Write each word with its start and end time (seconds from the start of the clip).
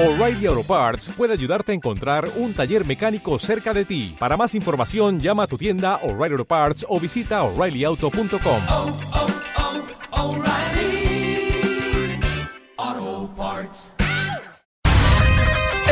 O'Reilly 0.00 0.46
Auto 0.46 0.62
Parts 0.62 1.10
puede 1.16 1.32
ayudarte 1.32 1.72
a 1.72 1.74
encontrar 1.74 2.30
un 2.36 2.54
taller 2.54 2.86
mecánico 2.86 3.36
cerca 3.40 3.74
de 3.74 3.84
ti. 3.84 4.14
Para 4.16 4.36
más 4.36 4.54
información, 4.54 5.18
llama 5.18 5.42
a 5.42 5.46
tu 5.48 5.58
tienda 5.58 5.96
O'Reilly 6.04 6.34
Auto 6.34 6.44
Parts 6.44 6.86
o 6.88 7.00
visita 7.00 7.42
oreillyauto.com. 7.42 8.60
oh, 8.68 8.96
oh, 12.78 13.30
Parts. 13.36 13.92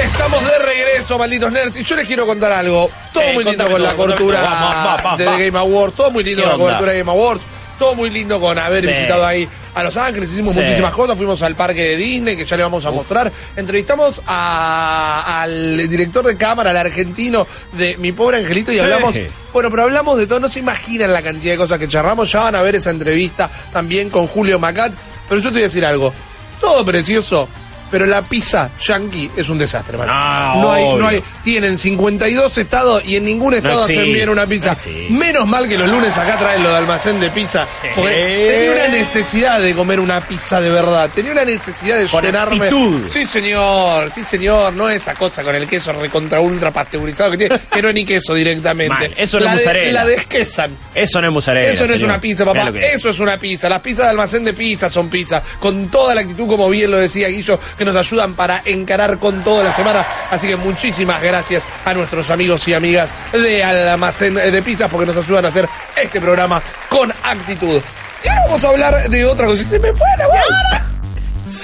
Estamos 0.04 0.40
de 0.44 0.58
regreso, 0.58 1.18
malditos 1.18 1.50
nerds. 1.50 1.80
Y 1.80 1.82
yo 1.82 1.96
les 1.96 2.06
quiero 2.06 2.26
contar 2.26 2.52
algo. 2.52 2.88
Todo 3.12 3.24
Eh, 3.24 3.34
muy 3.34 3.42
lindo 3.42 3.68
con 3.68 3.82
la 3.82 3.96
cobertura 3.96 5.16
de 5.18 5.24
Game 5.24 5.58
Awards. 5.58 5.96
Todo 5.96 6.12
muy 6.12 6.22
lindo 6.22 6.42
¿Qué 6.42 6.48
con 6.48 6.58
la 6.58 6.64
cobertura 6.64 6.92
de 6.92 6.98
Game 6.98 7.10
Awards. 7.10 7.42
Todo 7.78 7.94
muy 7.94 8.08
lindo 8.10 8.40
con 8.40 8.58
haber 8.58 8.82
Sí. 8.82 8.88
visitado 8.88 9.26
ahí 9.26 9.46
a 9.74 9.82
Los 9.84 9.96
Ángeles. 9.96 10.30
Hicimos 10.32 10.54
Sí. 10.54 10.60
muchísimas 10.60 10.92
cosas. 10.94 11.16
Fuimos 11.16 11.42
al 11.42 11.54
parque 11.56 11.82
de 11.90 11.96
Disney, 11.96 12.36
que 12.36 12.44
ya 12.46 12.56
le 12.56 12.62
vamos 12.62 12.86
a 12.86 12.90
mostrar. 12.90 13.30
Entrevistamos 13.54 14.22
a- 14.26 15.42
al 15.42 15.88
director 15.88 16.24
de 16.26 16.36
cámara, 16.36 16.70
al 16.70 16.76
argentino 16.78 17.46
de 17.72 17.96
Mi 17.98 18.12
Pobre 18.12 18.38
Angelito, 18.38 18.72
y 18.72 18.76
Sí. 18.76 18.80
hablamos. 18.80 19.14
Bueno, 19.52 19.70
pero 19.70 19.82
hablamos 19.84 20.18
de 20.18 20.26
todo. 20.26 20.40
No 20.40 20.48
se 20.48 20.60
imaginan 20.60 21.12
la 21.12 21.22
cantidad 21.22 21.52
de 21.52 21.58
cosas 21.58 21.78
que 21.78 21.88
charramos. 21.88 22.30
Ya 22.32 22.40
van 22.40 22.54
a 22.54 22.62
ver 22.62 22.76
esa 22.76 22.90
entrevista 22.90 23.50
también 23.72 24.08
con 24.10 24.26
Julio 24.26 24.58
Macat. 24.58 24.92
Pero 25.28 25.40
yo 25.40 25.48
te 25.48 25.54
voy 25.54 25.62
a 25.62 25.66
decir 25.66 25.84
algo. 25.84 26.12
Todo 26.60 26.84
precioso. 26.84 27.48
Pero 27.96 28.04
la 28.04 28.20
pizza 28.20 28.68
yankee 28.78 29.30
es 29.34 29.48
un 29.48 29.56
desastre. 29.56 29.96
Ah, 30.06 30.58
no 30.60 30.70
hay, 30.70 30.84
no 30.98 31.06
hay, 31.06 31.22
tienen 31.42 31.78
52 31.78 32.58
estados 32.58 33.02
y 33.06 33.16
en 33.16 33.24
ningún 33.24 33.54
estado 33.54 33.84
hacen 33.84 34.00
existe, 34.00 34.14
bien 34.16 34.28
una 34.28 34.46
pizza. 34.46 34.74
no. 34.74 35.16
Menos 35.16 35.46
mal 35.46 35.66
que 35.66 35.78
los 35.78 35.88
lunes 35.88 36.14
acá 36.18 36.38
traen 36.38 36.62
lo 36.62 36.68
de 36.68 36.76
almacén 36.76 37.18
de 37.18 37.30
pizza. 37.30 37.66
Porque 37.94 38.48
tenía 38.50 38.72
una 38.72 38.88
necesidad 38.98 39.62
de 39.62 39.74
comer 39.74 39.98
una 39.98 40.20
pizza 40.20 40.60
de 40.60 40.68
verdad. 40.68 41.08
Tenía 41.14 41.32
una 41.32 41.46
necesidad 41.46 41.96
de 41.96 42.06
Con 42.06 42.22
llenarme. 42.22 42.66
actitud. 42.66 43.06
Sí, 43.10 43.24
señor, 43.24 44.12
sí, 44.14 44.24
señor. 44.24 44.74
No 44.74 44.90
esa 44.90 45.14
cosa 45.14 45.42
con 45.42 45.54
el 45.54 45.66
queso 45.66 45.94
recontra 45.94 46.38
ultra 46.40 46.70
pasteurizado 46.70 47.30
que 47.30 47.38
tiene, 47.38 47.58
que 47.72 47.80
no 47.80 47.88
es 47.88 47.94
ni 47.94 48.04
queso 48.04 48.34
directamente. 48.34 48.92
Mal, 49.08 49.14
eso 49.16 49.40
no 49.40 49.46
es 49.46 49.52
mozzarella. 49.52 49.92
La 49.92 50.04
desquesan. 50.04 50.76
Eso 50.94 51.18
no 51.22 51.28
es 51.28 51.32
mozzarella. 51.32 51.72
Eso 51.72 51.86
no 51.86 51.94
es 51.94 52.02
una 52.02 52.20
pizza, 52.20 52.44
papá. 52.44 52.70
Eso 52.78 53.08
es 53.08 53.18
una 53.20 53.38
pizza. 53.38 53.70
Las 53.70 53.80
pizzas 53.80 54.04
de 54.04 54.10
almacén 54.10 54.44
de 54.44 54.52
pizza 54.52 54.90
son 54.90 55.08
pizza. 55.08 55.42
Con 55.58 55.88
toda 55.88 56.14
la 56.14 56.20
actitud, 56.20 56.46
como 56.46 56.68
bien 56.68 56.90
lo 56.90 56.98
decía 56.98 57.28
Guillo, 57.28 57.58
que 57.78 57.85
nos 57.86 57.96
ayudan 57.96 58.34
para 58.34 58.60
encarar 58.64 59.18
con 59.18 59.42
toda 59.42 59.64
la 59.64 59.74
semana. 59.74 60.04
Así 60.30 60.46
que 60.46 60.56
muchísimas 60.56 61.22
gracias 61.22 61.66
a 61.84 61.94
nuestros 61.94 62.28
amigos 62.30 62.66
y 62.68 62.74
amigas 62.74 63.14
de 63.32 63.64
almacén 63.64 64.34
de 64.34 64.62
pizzas 64.62 64.90
porque 64.90 65.06
nos 65.06 65.16
ayudan 65.16 65.46
a 65.46 65.48
hacer 65.48 65.68
este 65.96 66.20
programa 66.20 66.62
con 66.90 67.10
actitud. 67.22 67.80
Y 68.24 68.28
ahora 68.28 68.42
vamos 68.46 68.64
a 68.64 68.68
hablar 68.68 69.08
de 69.08 69.24
otra 69.24 69.46
cosa. 69.46 69.64
Se 69.64 69.78
me 69.78 69.92
fue 69.94 70.06
la. 70.18 70.95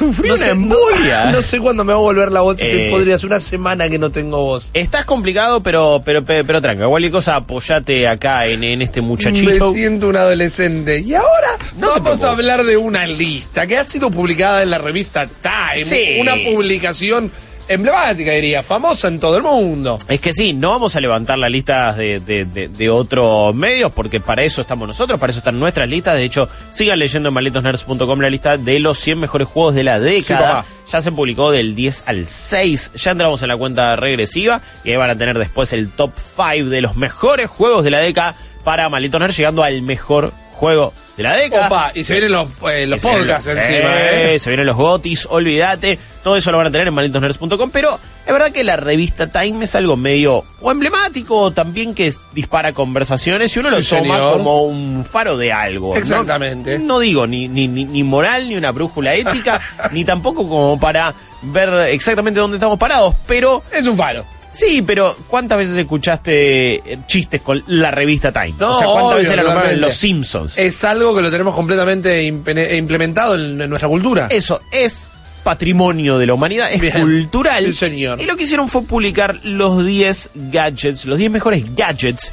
Sufrí 0.02 0.28
No 0.28 0.34
una 0.34 0.44
sé, 0.44 0.50
embolia. 0.50 1.24
no, 1.26 1.32
no 1.36 1.42
sé 1.42 1.60
cuándo 1.60 1.84
me 1.84 1.92
va 1.92 1.98
a 1.98 2.02
volver 2.02 2.32
la 2.32 2.40
voz. 2.40 2.60
Estoy 2.60 2.82
Eh. 2.82 2.90
podría 2.90 3.14
hace 3.14 3.26
una 3.26 3.38
semana 3.40 3.88
que 3.88 3.98
no 3.98 4.10
tengo 4.10 4.42
voz. 4.44 4.68
Estás 4.74 5.04
complicado, 5.04 5.62
pero, 5.62 6.02
pero, 6.04 6.24
pero, 6.24 6.44
pero 6.44 6.60
tranca. 6.60 6.86
Cualquier 6.88 7.12
cosa, 7.12 7.36
apoyate 7.36 8.08
acá 8.08 8.46
en, 8.46 8.64
en 8.64 8.82
este 8.82 9.00
muchachito. 9.00 9.70
Me 9.72 9.78
siento 9.78 10.08
un 10.08 10.16
adolescente. 10.16 11.00
Y 11.00 11.14
ahora 11.14 11.56
No 11.78 11.88
vamos 12.00 12.22
a 12.24 12.30
hablar 12.30 12.64
de 12.64 12.76
una 12.76 13.06
lista 13.06 13.66
que 13.66 13.78
ha 13.78 13.84
sido 13.84 14.10
publicada 14.10 14.62
en 14.62 14.70
la 14.70 14.78
revista 14.78 15.26
Time. 15.26 15.84
Sí. 15.84 16.18
Una 16.20 16.34
publicación 16.36 17.30
emblemática, 17.74 18.30
diría, 18.32 18.62
famosa 18.62 19.08
en 19.08 19.18
todo 19.20 19.36
el 19.36 19.42
mundo. 19.42 19.98
Es 20.08 20.20
que 20.20 20.32
sí, 20.32 20.52
no 20.52 20.70
vamos 20.70 20.94
a 20.96 21.00
levantar 21.00 21.38
las 21.38 21.50
listas 21.50 21.96
de, 21.96 22.20
de, 22.20 22.44
de- 22.44 22.68
de 22.68 22.90
otros 22.90 23.54
medios, 23.54 23.92
porque 23.92 24.20
para 24.20 24.42
eso 24.44 24.62
estamos 24.62 24.86
nosotros, 24.88 25.18
para 25.20 25.30
eso 25.30 25.38
están 25.38 25.58
nuestras 25.58 25.88
listas. 25.88 26.14
De 26.16 26.24
hecho, 26.24 26.48
sigan 26.70 26.98
leyendo 26.98 27.28
en 27.28 27.34
malditosnerds.com 27.34 28.20
la 28.20 28.30
lista 28.30 28.56
de 28.58 28.78
los 28.78 28.98
100 28.98 29.20
mejores 29.20 29.48
juegos 29.48 29.74
de 29.74 29.84
la 29.84 29.98
década. 29.98 30.64
ya 30.90 31.00
se 31.00 31.12
publicó 31.12 31.50
del 31.50 31.74
10 31.74 32.04
al 32.06 32.26
6. 32.28 32.92
Ya 32.96 33.10
entramos 33.12 33.40
en 33.42 33.48
la 33.48 33.56
cuenta 33.56 33.96
regresiva 33.96 34.60
y 34.84 34.90
ahí 34.90 34.96
van 34.96 35.10
a 35.10 35.14
tener 35.14 35.38
después 35.38 35.72
el 35.72 35.90
top 35.90 36.10
5 36.36 36.68
de 36.68 36.80
los 36.82 36.96
mejores 36.96 37.48
juegos 37.48 37.84
de 37.84 37.90
la 37.90 37.98
década 37.98 38.34
para 38.64 38.88
Malditos 38.88 39.36
llegando 39.36 39.62
al 39.64 39.82
mejor 39.82 40.32
juego 40.52 40.92
de 41.16 41.22
la 41.22 41.34
década. 41.36 41.66
Opa, 41.66 41.92
y 41.94 42.04
se 42.04 42.14
vienen 42.14 42.32
los, 42.32 42.48
eh, 42.70 42.86
los 42.86 43.02
vienen 43.02 43.20
podcasts 43.20 43.46
los- 43.46 43.56
encima, 43.56 44.00
eh, 44.00 44.34
¿eh? 44.34 44.38
Se 44.38 44.50
vienen 44.50 44.66
los 44.66 44.76
gotis, 44.76 45.26
olvídate. 45.30 45.98
Todo 46.22 46.36
eso 46.36 46.50
lo 46.52 46.58
van 46.58 46.68
a 46.68 46.70
tener 46.70 46.88
en 46.88 46.94
malditosnerds.com. 46.94 47.70
Pero 47.70 47.98
es 48.26 48.32
verdad 48.32 48.50
que 48.52 48.62
la 48.64 48.76
revista 48.76 49.26
Time 49.26 49.64
es 49.64 49.74
algo 49.74 49.96
medio 49.96 50.44
o 50.60 50.70
emblemático 50.70 51.36
o 51.38 51.50
también 51.50 51.94
que 51.94 52.12
dispara 52.32 52.72
conversaciones 52.72 53.54
y 53.56 53.58
uno 53.60 53.70
lo 53.70 53.76
toma 53.82 54.14
señor. 54.14 54.32
como 54.38 54.62
un 54.64 55.04
faro 55.04 55.36
de 55.36 55.52
algo. 55.52 55.94
¿no? 55.94 56.00
Exactamente. 56.00 56.78
No, 56.78 56.98
digo 57.00 57.26
ni, 57.26 57.48
ni, 57.48 57.66
ni, 57.68 57.84
ni 57.84 58.02
moral, 58.04 58.48
ni 58.48 58.56
una 58.56 58.70
brújula 58.70 59.14
ética, 59.14 59.60
ni 59.92 60.04
tampoco 60.04 60.48
como 60.48 60.78
para 60.78 61.12
ver 61.42 61.88
exactamente 61.90 62.38
dónde 62.40 62.56
estamos 62.56 62.78
parados. 62.78 63.14
Pero 63.26 63.62
Es 63.72 63.86
un 63.86 63.96
faro. 63.96 64.24
Sí, 64.52 64.82
pero 64.82 65.16
¿cuántas 65.28 65.58
veces 65.58 65.76
escuchaste 65.76 66.74
eh, 66.74 66.98
chistes 67.06 67.40
con 67.40 67.62
la 67.66 67.90
revista 67.90 68.30
Time? 68.32 68.54
No, 68.58 68.72
o 68.72 68.78
sea, 68.78 68.86
¿cuántas 68.86 69.04
obvio, 69.04 69.16
veces 69.18 69.36
la 69.36 69.42
nombraron. 69.42 69.80
Los 69.80 69.94
Simpsons? 69.94 70.58
Es 70.58 70.84
algo 70.84 71.14
que 71.16 71.22
lo 71.22 71.30
tenemos 71.30 71.54
completamente 71.54 72.22
implementado 72.22 73.34
en, 73.34 73.60
en 73.60 73.70
nuestra 73.70 73.88
cultura. 73.88 74.28
Eso 74.30 74.60
es 74.70 75.08
patrimonio 75.42 76.18
de 76.18 76.26
la 76.26 76.34
humanidad, 76.34 76.72
es 76.72 76.80
Bien. 76.80 76.92
cultural. 77.00 77.64
Sí, 77.66 77.72
señor. 77.74 78.20
Y 78.20 78.26
lo 78.26 78.36
que 78.36 78.44
hicieron 78.44 78.68
fue 78.68 78.82
publicar 78.84 79.40
los 79.44 79.84
10 79.84 80.30
gadgets, 80.34 81.04
los 81.04 81.18
10 81.18 81.30
mejores 81.30 81.64
gadgets 81.74 82.32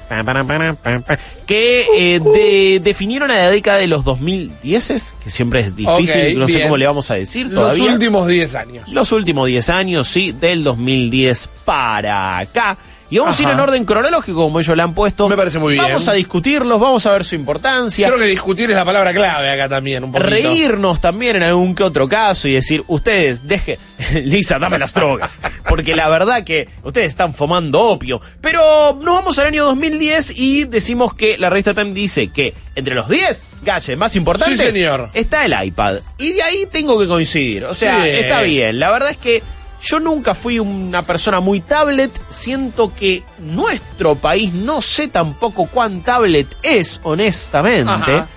que 1.45 1.85
eh, 1.95 2.19
de- 2.19 2.79
definieron 2.83 3.31
a 3.31 3.35
la 3.35 3.49
década 3.49 3.77
de 3.79 3.87
los 3.87 4.03
2010, 4.03 5.13
que 5.23 5.31
siempre 5.31 5.61
es 5.61 5.75
difícil, 5.75 6.37
no 6.37 6.47
sé 6.47 6.61
cómo 6.63 6.77
le 6.77 6.85
vamos 6.85 7.09
a 7.11 7.15
decir 7.15 7.47
Los 7.47 7.79
últimos 7.79 8.27
10 8.27 8.55
años. 8.55 8.87
Los 8.89 9.11
últimos 9.11 9.47
10 9.47 9.69
años, 9.69 10.07
sí, 10.07 10.31
del 10.31 10.63
2010 10.63 11.49
para 11.65 12.37
acá. 12.37 12.77
Y 13.11 13.17
vamos 13.17 13.37
a 13.37 13.41
ir 13.41 13.47
Ajá. 13.47 13.55
en 13.57 13.59
orden 13.61 13.85
cronológico, 13.85 14.43
como 14.43 14.59
ellos 14.59 14.77
le 14.77 14.83
han 14.83 14.93
puesto. 14.93 15.27
Me 15.27 15.35
parece 15.35 15.57
muy 15.57 15.73
bien. 15.73 15.83
Vamos 15.85 16.07
a 16.07 16.13
discutirlos, 16.13 16.79
vamos 16.79 17.05
a 17.07 17.11
ver 17.13 17.25
su 17.25 17.33
importancia. 17.35 18.07
Creo 18.07 18.19
que 18.19 18.25
discutir 18.25 18.69
es 18.69 18.75
la 18.75 18.85
palabra 18.85 19.11
clave 19.13 19.49
acá 19.49 19.67
también, 19.67 20.03
un 20.03 20.11
poquito. 20.11 20.29
reírnos 20.29 21.01
también 21.01 21.37
en 21.37 21.43
algún 21.43 21.73
que 21.73 21.83
otro 21.83 22.07
caso 22.07 22.47
y 22.47 22.53
decir, 22.53 22.83
ustedes, 22.87 23.47
deje, 23.47 23.79
Lisa, 24.23 24.59
dame 24.59 24.77
las 24.77 24.93
drogas. 24.93 25.39
Porque 25.67 25.95
la 25.95 26.07
verdad 26.09 26.43
que 26.43 26.69
ustedes 26.83 27.07
están 27.07 27.33
fumando 27.33 27.81
opio. 27.81 28.21
Pero 28.41 28.61
nos 29.01 29.15
vamos 29.15 29.39
al 29.39 29.47
año 29.47 29.65
2010 29.65 30.33
y 30.37 30.65
decimos 30.65 31.13
que 31.15 31.37
la 31.39 31.49
revista 31.49 31.73
Time 31.73 31.93
dice 31.93 32.27
que 32.27 32.53
entre 32.75 32.93
los 32.93 33.09
10 33.09 33.43
gadgets 33.63 33.97
más 33.97 34.15
importantes 34.15 34.59
Sí, 34.59 34.71
señor. 34.71 35.09
está 35.15 35.45
el 35.45 35.55
iPad. 35.65 35.97
Y 36.19 36.33
de 36.33 36.43
ahí 36.43 36.67
tengo 36.71 36.99
que 36.99 37.07
coincidir. 37.07 37.65
O 37.65 37.73
sea, 37.73 38.03
Sí. 38.03 38.09
está 38.11 38.41
bien. 38.43 38.79
La 38.79 38.91
verdad 38.91 39.09
es 39.09 39.17
que 39.17 39.41
yo 39.81 39.99
nunca 39.99 40.33
fui 40.35 40.59
una 40.59 41.03
persona 41.03 41.39
muy 41.39 41.61
tablet. 41.61 42.11
Siento 42.29 42.93
que 42.93 43.23
nuestro 43.39 44.15
país 44.15 44.53
no 44.53 44.81
sé 44.81 45.07
tampoco 45.07 45.67
cuán 45.67 46.01
tablet 46.01 46.47
es, 46.63 46.99
honestamente. 47.03 47.91
Ajá. 47.91 48.27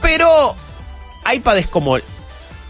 Pero 0.00 0.54
iPad 1.32 1.58
es 1.58 1.66
como. 1.66 1.96
Es, 1.96 2.04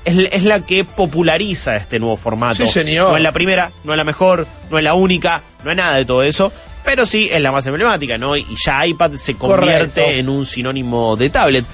es 0.04 0.44
la 0.44 0.60
que 0.60 0.84
populariza 0.84 1.76
este 1.76 1.98
nuevo 1.98 2.16
formato. 2.16 2.56
Sí, 2.56 2.66
señor. 2.66 3.10
No 3.10 3.16
es 3.16 3.22
la 3.22 3.32
primera, 3.32 3.70
no 3.84 3.92
es 3.92 3.96
la 3.96 4.04
mejor, 4.04 4.46
no 4.70 4.78
es 4.78 4.84
la 4.84 4.94
única, 4.94 5.42
no 5.64 5.70
es 5.70 5.76
nada 5.76 5.96
de 5.96 6.04
todo 6.04 6.22
eso. 6.22 6.50
Pero 6.84 7.04
sí 7.04 7.28
es 7.30 7.42
la 7.42 7.52
más 7.52 7.66
emblemática, 7.66 8.16
¿no? 8.16 8.34
Y 8.36 8.46
ya 8.64 8.86
iPad 8.86 9.12
se 9.12 9.34
convierte 9.34 10.00
Correcto. 10.00 10.18
en 10.20 10.28
un 10.28 10.46
sinónimo 10.46 11.16
de 11.16 11.28
tablet. 11.28 11.64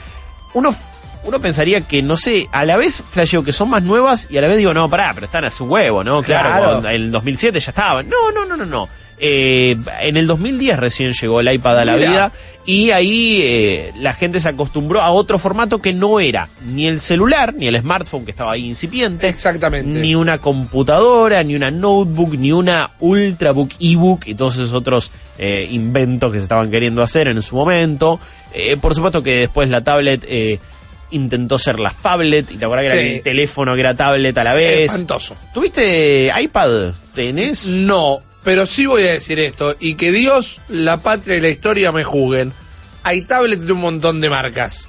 Uno, 0.55 0.75
uno 1.25 1.41
pensaría 1.41 1.81
que, 1.83 2.03
no 2.03 2.17
sé, 2.17 2.49
a 2.53 2.65
la 2.65 2.77
vez 2.77 3.03
flasheo 3.11 3.43
que 3.45 3.53
son 3.53 3.71
más 3.71 3.83
nuevas 3.83 4.27
y 4.31 4.37
a 4.37 4.41
la 4.41 4.49
vez 4.49 4.59
digo, 4.59 4.75
no, 4.75 4.89
pará, 4.89 5.13
pero 5.15 5.27
están 5.27 5.45
a 5.45 5.51
su 5.51 5.65
huevo, 5.65 6.05
¿no? 6.05 6.23
Claro, 6.23 6.79
en 6.81 6.87
el 6.87 7.11
2007 7.11 7.61
ya 7.61 7.71
estaban. 7.71 8.09
No, 8.09 8.31
no, 8.33 8.45
no, 8.47 8.57
no, 8.57 8.65
no. 8.65 8.89
Eh, 9.19 9.77
en 10.01 10.17
el 10.17 10.27
2010 10.27 10.79
recién 10.79 11.13
llegó 11.13 11.41
el 11.41 11.53
iPad 11.53 11.79
a 11.79 11.85
la 11.85 11.97
Mira. 11.97 12.11
vida 12.11 12.33
y 12.67 12.91
ahí 12.91 13.41
eh, 13.43 13.93
la 13.97 14.13
gente 14.13 14.41
se 14.41 14.49
acostumbró 14.49 15.01
a 15.01 15.13
otro 15.13 15.39
formato 15.39 15.81
que 15.81 15.93
no 15.93 16.19
era 16.19 16.49
ni 16.67 16.89
el 16.89 16.99
celular, 16.99 17.55
ni 17.55 17.69
el 17.69 17.79
smartphone 17.79 18.25
que 18.25 18.33
estaba 18.33 18.53
ahí 18.53 18.67
incipiente, 18.67 19.29
Exactamente. 19.29 20.01
ni 20.01 20.15
una 20.17 20.39
computadora, 20.39 21.43
ni 21.45 21.55
una 21.55 21.71
notebook, 21.71 22.35
ni 22.37 22.51
una 22.51 22.91
ultrabook, 22.99 23.71
ebook 23.79 24.27
y 24.27 24.35
todos 24.35 24.55
esos 24.57 24.73
otros 24.73 25.13
eh, 25.39 25.69
inventos 25.71 26.33
que 26.33 26.39
se 26.39 26.45
estaban 26.45 26.71
queriendo 26.71 27.01
hacer 27.01 27.29
en 27.29 27.41
su 27.41 27.55
momento. 27.55 28.19
Eh, 28.53 28.77
por 28.77 28.95
supuesto 28.95 29.23
que 29.23 29.41
después 29.41 29.69
la 29.69 29.83
tablet 29.85 30.25
eh, 30.29 30.59
intentó 31.15 31.59
ser 31.59 31.81
la 31.81 31.91
phablet 31.91 32.51
y 32.53 32.57
te 32.57 32.65
acordás 32.65 32.85
que 32.85 32.91
Sí. 32.91 32.97
era 32.99 33.07
el 33.17 33.23
teléfono 33.23 33.75
que 33.75 33.81
era 33.81 33.95
tablet 33.97 34.37
a 34.39 34.45
la 34.45 34.55
vez. 34.55 34.91
Espantoso. 34.93 35.37
¿Tuviste 35.53 36.33
iPad? 36.41 36.93
¿Tenés? 37.15 37.67
No, 37.67 38.21
pero 38.43 38.67
sí 38.67 38.87
voy 38.87 39.05
a 39.05 39.13
decir 39.13 39.39
esto, 39.41 39.75
y 39.81 39.95
que 39.95 40.13
Dios, 40.13 40.61
la 40.69 40.99
patria 40.99 41.37
y 41.37 41.41
la 41.41 41.49
historia 41.49 41.91
me 41.93 42.05
juzguen. 42.05 42.53
Hay 43.03 43.23
tablets 43.23 43.67
de 43.67 43.73
un 43.73 43.81
montón 43.81 44.21
de 44.21 44.29
marcas. 44.31 44.89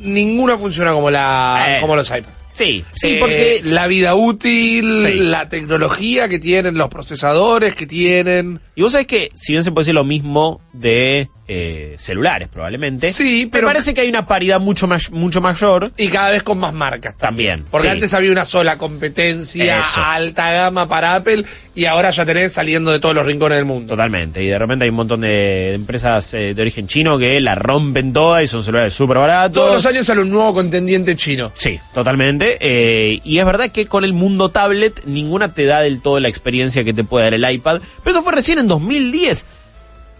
Ninguna 0.00 0.58
funciona 0.58 0.92
como 0.92 1.10
la 1.10 1.76
Eh. 1.76 1.80
como 1.80 1.96
los 1.96 2.08
iPads. 2.08 2.34
Sí, 2.54 2.84
sí, 2.94 3.08
Eh, 3.10 3.16
porque 3.20 3.60
la 3.64 3.86
vida 3.86 4.14
útil, 4.14 5.02
Sí. 5.04 5.14
la 5.20 5.48
tecnología 5.48 6.26
que 6.28 6.38
tienen, 6.38 6.78
los 6.78 6.88
procesadores 6.88 7.74
que 7.74 7.86
tienen. 7.86 8.60
Y 8.74 8.82
vos 8.82 8.92
sabés 8.92 9.06
que, 9.06 9.28
si 9.34 9.52
bien 9.52 9.62
se 9.62 9.72
puede 9.72 9.84
decir 9.84 9.94
lo 9.94 10.04
mismo 10.04 10.60
de 10.72 11.28
eh, 11.48 11.94
celulares, 11.98 12.48
probablemente. 12.48 13.12
Sí, 13.12 13.48
pero- 13.50 13.66
Me 13.68 13.74
parece 13.74 13.94
que 13.94 14.00
hay 14.00 14.08
una 14.08 14.26
paridad 14.26 14.60
mucho, 14.60 14.86
más, 14.86 15.10
mucho 15.10 15.40
mayor. 15.40 15.92
Y 15.96 16.08
cada 16.08 16.30
vez 16.30 16.42
con 16.42 16.58
más 16.58 16.74
marcas 16.74 17.16
También, 17.16 17.64
Porque 17.70 17.86
sí. 17.86 17.92
antes 17.92 18.14
había 18.14 18.32
una 18.32 18.44
sola 18.44 18.76
competencia 18.76 19.80
Eso. 19.80 20.02
alta 20.02 20.50
gama 20.50 20.88
para 20.88 21.14
Apple 21.14 21.44
y 21.74 21.84
ahora 21.84 22.10
ya 22.10 22.24
tenés 22.24 22.52
saliendo 22.54 22.90
de 22.90 22.98
todos 22.98 23.14
los 23.14 23.24
rincones 23.26 23.56
del 23.56 23.64
mundo. 23.64 23.90
Totalmente. 23.94 24.42
Y 24.42 24.46
de 24.48 24.58
repente 24.58 24.84
hay 24.84 24.90
un 24.90 24.96
montón 24.96 25.20
de, 25.20 25.74
empresas 25.74 26.32
eh, 26.34 26.54
de 26.54 26.62
origen 26.62 26.88
chino 26.88 27.18
que 27.18 27.40
la 27.40 27.54
rompen 27.54 28.12
todas 28.12 28.42
y 28.42 28.46
son 28.46 28.62
celulares 28.64 28.94
súper 28.94 29.18
baratos. 29.18 29.54
Todos 29.54 29.74
los 29.76 29.86
años 29.86 30.06
sale 30.06 30.22
un 30.22 30.30
nuevo 30.30 30.54
contendiente 30.54 31.14
chino. 31.16 31.52
Sí, 31.54 31.78
totalmente. 31.94 32.56
Eh, 32.60 33.20
y 33.22 33.38
es 33.38 33.44
verdad 33.44 33.70
que 33.70 33.86
con 33.86 34.04
el 34.04 34.12
mundo 34.12 34.48
tablet 34.48 35.04
ninguna 35.04 35.52
te 35.52 35.64
da 35.66 35.80
del 35.80 36.00
todo 36.00 36.18
la 36.18 36.28
experiencia 36.28 36.82
que 36.82 36.92
te 36.94 37.04
puede 37.04 37.24
dar 37.26 37.34
el 37.34 37.50
iPad. 37.50 37.80
Pero 38.02 38.10
eso 38.16 38.22
fue 38.22 38.32
recién 38.32 38.58
en 38.58 38.68
2010. 38.68 39.44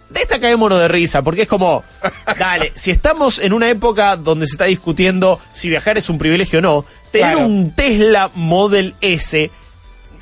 De 0.09 0.21
esta 0.21 0.39
caémonos 0.39 0.79
de 0.79 0.87
risa, 0.87 1.21
porque 1.21 1.41
es 1.43 1.47
como, 1.47 1.83
dale, 2.39 2.71
si 2.75 2.91
estamos 2.91 3.39
en 3.39 3.53
una 3.53 3.69
época 3.69 4.15
donde 4.15 4.47
se 4.47 4.53
está 4.53 4.65
discutiendo 4.65 5.39
si 5.53 5.69
viajar 5.69 5.97
es 5.97 6.09
un 6.09 6.17
privilegio 6.17 6.59
o 6.59 6.61
no, 6.61 6.85
tener 7.11 7.33
Claro. 7.33 7.45
un 7.47 7.71
Tesla 7.71 8.29
Model 8.35 8.95
S, 9.01 9.49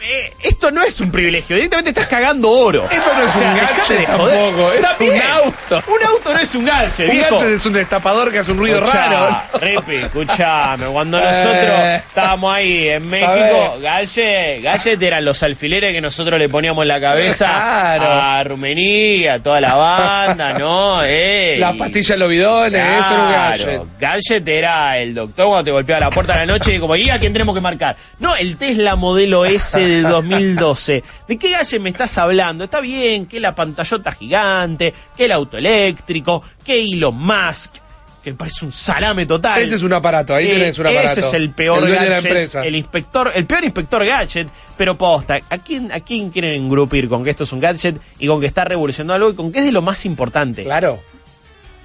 eh, 0.07 0.33
esto 0.43 0.71
no 0.71 0.83
es 0.83 0.99
un 0.99 1.11
privilegio, 1.11 1.55
directamente 1.55 1.89
estás 1.91 2.07
cagando 2.07 2.49
oro. 2.49 2.87
Esto 2.91 3.11
no 3.15 3.23
es 3.23 3.35
un 3.35 3.53
dejate 3.53 3.73
gadget 3.81 3.99
de 3.99 4.05
joder. 4.17 4.37
tampoco, 4.37 4.71
es 4.71 5.09
un 5.09 5.21
auto. 5.21 5.83
Un 5.91 6.03
auto 6.07 6.33
no 6.33 6.39
es 6.39 6.55
un 6.55 6.65
gadget, 6.65 6.99
Un 7.09 7.11
viejo. 7.15 7.35
gadget 7.35 7.53
es 7.55 7.65
un 7.65 7.73
destapador 7.73 8.31
que 8.31 8.39
hace 8.39 8.51
un 8.51 8.57
ruido 8.57 8.79
Escuchá, 8.83 9.05
raro. 9.07 9.41
Ripi, 9.61 9.95
escuchame, 9.95 10.85
cuando 10.87 11.19
Eh. 11.21 11.23
nosotros 11.23 11.79
estábamos 12.07 12.55
ahí 12.55 12.89
en 12.89 13.09
México, 13.09 13.77
Sabés. 13.81 14.61
Gallet 14.63 15.01
eran 15.01 15.25
los 15.25 15.41
alfileres 15.43 15.93
que 15.93 16.01
nosotros 16.01 16.37
le 16.39 16.49
poníamos 16.49 16.83
en 16.83 16.87
la 16.89 16.99
cabeza 17.01 17.45
Claro. 17.47 18.05
a 18.11 18.43
Rumení, 18.43 19.27
a 19.27 19.39
toda 19.41 19.61
la 19.61 19.73
banda, 19.75 20.53
¿no? 20.59 21.01
Eh, 21.03 21.57
Las 21.59 21.75
y- 21.75 21.79
pastillas 21.79 22.17
lobidones, 22.17 22.83
eso 22.99 23.13
era 23.13 23.23
un 23.23 23.31
gadget. 23.31 23.65
Claro, 23.65 23.87
Gadget 23.99 24.47
era 24.47 24.97
el 24.97 25.13
doctor 25.15 25.47
cuando 25.47 25.63
te 25.63 25.71
golpeaba 25.71 25.99
la 26.01 26.09
puerta 26.09 26.33
a 26.33 26.37
la 26.37 26.45
noche 26.45 26.75
y 26.75 26.79
como, 26.79 26.95
¿y 26.95 27.09
a 27.09 27.19
quién 27.19 27.33
tenemos 27.33 27.55
que 27.55 27.61
marcar? 27.61 27.95
No, 28.19 28.35
el 28.35 28.55
Tesla 28.57 28.95
modelo 28.95 29.45
S 29.45 29.79
de 29.79 29.94
2012. 30.03 31.03
¿De 31.27 31.37
qué 31.37 31.51
Gadget 31.51 31.81
me 31.81 31.89
estás 31.89 32.17
hablando? 32.17 32.63
Está 32.65 32.79
bien 32.81 33.25
que 33.25 33.39
la 33.39 33.53
pantallota 33.55 34.11
gigante, 34.11 34.93
que 35.15 35.25
el 35.25 35.31
auto 35.31 35.57
eléctrico, 35.57 36.41
que 36.63 36.81
Elon 36.81 37.15
Musk, 37.17 37.75
que 38.23 38.33
parece 38.33 38.65
un 38.65 38.71
salame 38.71 39.25
total. 39.25 39.61
Ese 39.61 39.75
es 39.75 39.83
un 39.83 39.93
aparato, 39.93 40.33
ahí 40.33 40.45
Eh, 40.47 40.53
tenés 40.53 40.79
un 40.79 40.87
aparato. 40.87 41.11
Ese 41.19 41.27
es 41.27 41.33
el 41.33 41.51
peor 41.51 41.77
El 41.83 41.87
dueño 41.89 42.01
de 42.01 42.09
la 42.09 42.15
gadget, 42.15 42.25
empresa. 42.31 42.65
el 42.65 42.75
inspector, 42.75 43.31
el 43.35 43.45
peor 43.45 43.63
inspector 43.63 44.05
gadget, 44.05 44.47
pero 44.77 44.97
posta, 44.97 45.39
¿a 45.49 45.57
quién, 45.59 45.91
¿a 45.91 45.99
quién 45.99 46.31
quieren 46.31 46.53
engrupir 46.53 47.07
con 47.07 47.23
que 47.23 47.29
esto 47.29 47.43
es 47.43 47.51
un 47.53 47.59
gadget 47.59 47.97
y 48.17 48.25
con 48.27 48.39
que 48.39 48.47
está 48.47 48.63
revolucionando 48.65 49.13
algo 49.13 49.29
y 49.29 49.35
con 49.35 49.51
que 49.51 49.59
es 49.59 49.65
de 49.65 49.71
lo 49.71 49.81
más 49.83 50.05
importante? 50.05 50.63
Claro. 50.63 50.99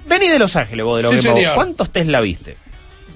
Vení 0.07 0.29
de 0.29 0.39
Los 0.39 0.55
Ángeles 0.55 0.83
vos 0.83 0.97
de 0.97 1.03
lo 1.03 1.11
Sí, 1.11 1.27
que. 1.31 1.49
¿Cuántos 1.53 1.91
Tesla 1.91 2.21
viste? 2.21 2.57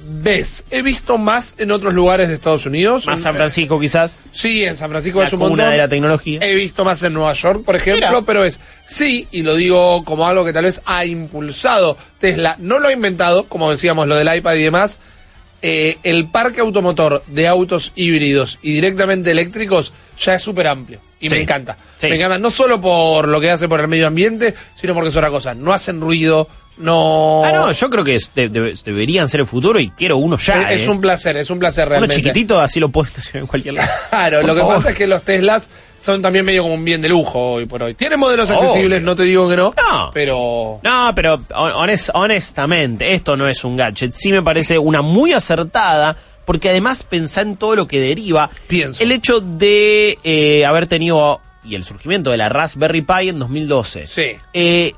¿Ves? 0.07 0.63
He 0.69 0.81
visto 0.83 1.17
más 1.17 1.55
en 1.57 1.71
otros 1.71 1.93
lugares 1.93 2.27
de 2.27 2.35
Estados 2.35 2.65
Unidos. 2.67 3.07
Más 3.07 3.21
San 3.21 3.35
Francisco 3.35 3.79
quizás, 3.79 4.19
Sí, 4.31 4.63
en 4.63 4.77
San 4.77 4.89
Francisco 4.91 5.19
la 5.21 5.27
es 5.27 5.33
un 5.33 5.39
montón. 5.39 5.69
de 5.71 5.77
la 5.77 5.87
tecnología. 5.87 6.39
He 6.43 6.53
visto 6.53 6.85
más 6.85 7.01
en 7.03 7.13
Nueva 7.13 7.33
York, 7.33 7.63
por 7.65 7.75
ejemplo, 7.75 8.07
Mira. 8.09 8.21
pero 8.21 8.43
es 8.45 8.59
sí, 8.87 9.27
y 9.31 9.41
lo 9.41 9.55
digo 9.55 10.03
como 10.03 10.27
algo 10.27 10.45
que 10.45 10.53
tal 10.53 10.65
vez 10.65 10.81
ha 10.85 11.05
impulsado 11.05 11.97
Tesla. 12.19 12.55
No 12.59 12.79
lo 12.79 12.87
ha 12.89 12.93
inventado, 12.93 13.45
como 13.47 13.71
decíamos, 13.71 14.07
lo 14.07 14.15
del 14.15 14.35
iPad 14.35 14.53
y 14.55 14.63
demás. 14.63 14.99
Eh, 15.61 15.97
el 16.03 16.27
parque 16.27 16.61
automotor 16.61 17.23
de 17.25 17.47
autos 17.47 17.91
híbridos 17.95 18.59
y 18.61 18.73
directamente 18.73 19.31
eléctricos 19.31 19.93
ya 20.19 20.35
es 20.35 20.43
súper 20.43 20.67
amplio. 20.67 20.99
Y 21.19 21.29
Sí. 21.29 21.35
me 21.35 21.41
encanta. 21.41 21.75
Sí. 21.99 22.07
Me 22.07 22.17
encanta, 22.17 22.37
no 22.37 22.51
solo 22.51 22.79
por 22.79 23.27
lo 23.27 23.41
que 23.41 23.49
hace 23.49 23.67
por 23.67 23.79
el 23.79 23.87
medio 23.87 24.05
ambiente, 24.05 24.53
sino 24.75 24.93
porque 24.93 25.09
es 25.09 25.15
otra 25.17 25.31
cosa. 25.31 25.55
No 25.55 25.73
hacen 25.73 25.99
ruido, 26.01 26.47
no. 26.77 27.43
Ah, 27.45 27.51
no, 27.51 27.71
yo 27.71 27.89
creo 27.89 28.03
que 28.03 28.15
es- 28.15 28.33
de- 28.35 28.49
de- 28.49 28.75
deberían 28.83 29.27
ser 29.29 29.41
el 29.41 29.47
futuro 29.47 29.79
y 29.79 29.89
quiero 29.91 30.17
uno 30.17 30.37
ya. 30.37 30.71
es, 30.71 30.81
es 30.81 30.87
eh. 30.87 30.91
un 30.91 31.01
placer, 31.01 31.37
es 31.37 31.49
un 31.49 31.59
placer 31.59 31.83
Uno 31.85 31.89
realmente. 31.91 32.15
chiquitito, 32.17 32.59
así 32.59 32.79
lo 32.79 32.89
puedes 32.89 33.11
estacionar 33.11 33.41
en 33.43 33.47
cualquier 33.47 33.73
lado. 33.75 33.89
Claro, 34.09 34.41
Por 34.41 34.47
lo 34.49 34.55
que 34.55 34.61
pasa 34.61 34.89
es 34.89 34.95
que 34.95 35.07
los 35.07 35.21
Teslas 35.23 35.69
son 36.01 36.21
también 36.21 36.45
medio 36.45 36.61
como 36.63 36.75
un 36.75 36.85
bien 36.85 37.01
de 37.01 37.09
lujo 37.09 37.53
hoy 37.53 37.65
por 37.65 37.81
hoy. 37.81 37.93
Tienen 37.95 38.19
modelos 38.19 38.49
accesibles, 38.51 39.01
no 39.03 39.15
te 39.15 39.23
digo 39.23 39.49
que 39.49 39.55
no, 39.55 39.73
No. 39.91 40.11
pero 40.13 40.79
No, 40.83 41.11
pero 41.15 41.35
hon- 41.55 41.73
honest- 41.73 42.11
honestamente, 42.13 43.13
esto 43.13 43.35
no 43.35 43.47
es 43.47 43.63
un 43.63 43.75
gadget. 43.77 44.11
Sí 44.13 44.31
me 44.31 44.41
parece 44.43 44.77
una 44.77 45.01
muy 45.01 45.33
acertada, 45.33 46.15
porque 46.45 46.69
además 46.69 47.03
pensá 47.03 47.41
en 47.41 47.57
todo 47.57 47.75
lo 47.75 47.87
que 47.87 47.99
deriva. 47.99 48.49
Pienso. 48.67 49.01
El 49.01 49.11
hecho 49.11 49.39
de 49.39 50.17
eh, 50.23 50.65
haber 50.65 50.85
tenido, 50.87 51.41
y 51.63 51.73
el 51.75 51.83
surgimiento 51.83 52.29
de 52.29 52.37
la 52.37 52.49
Raspberry 52.49 53.01
Pi 53.01 53.29
en 53.29 53.39
2012. 53.39 54.05
Sí. 54.05 54.27
Eh, 54.53 54.93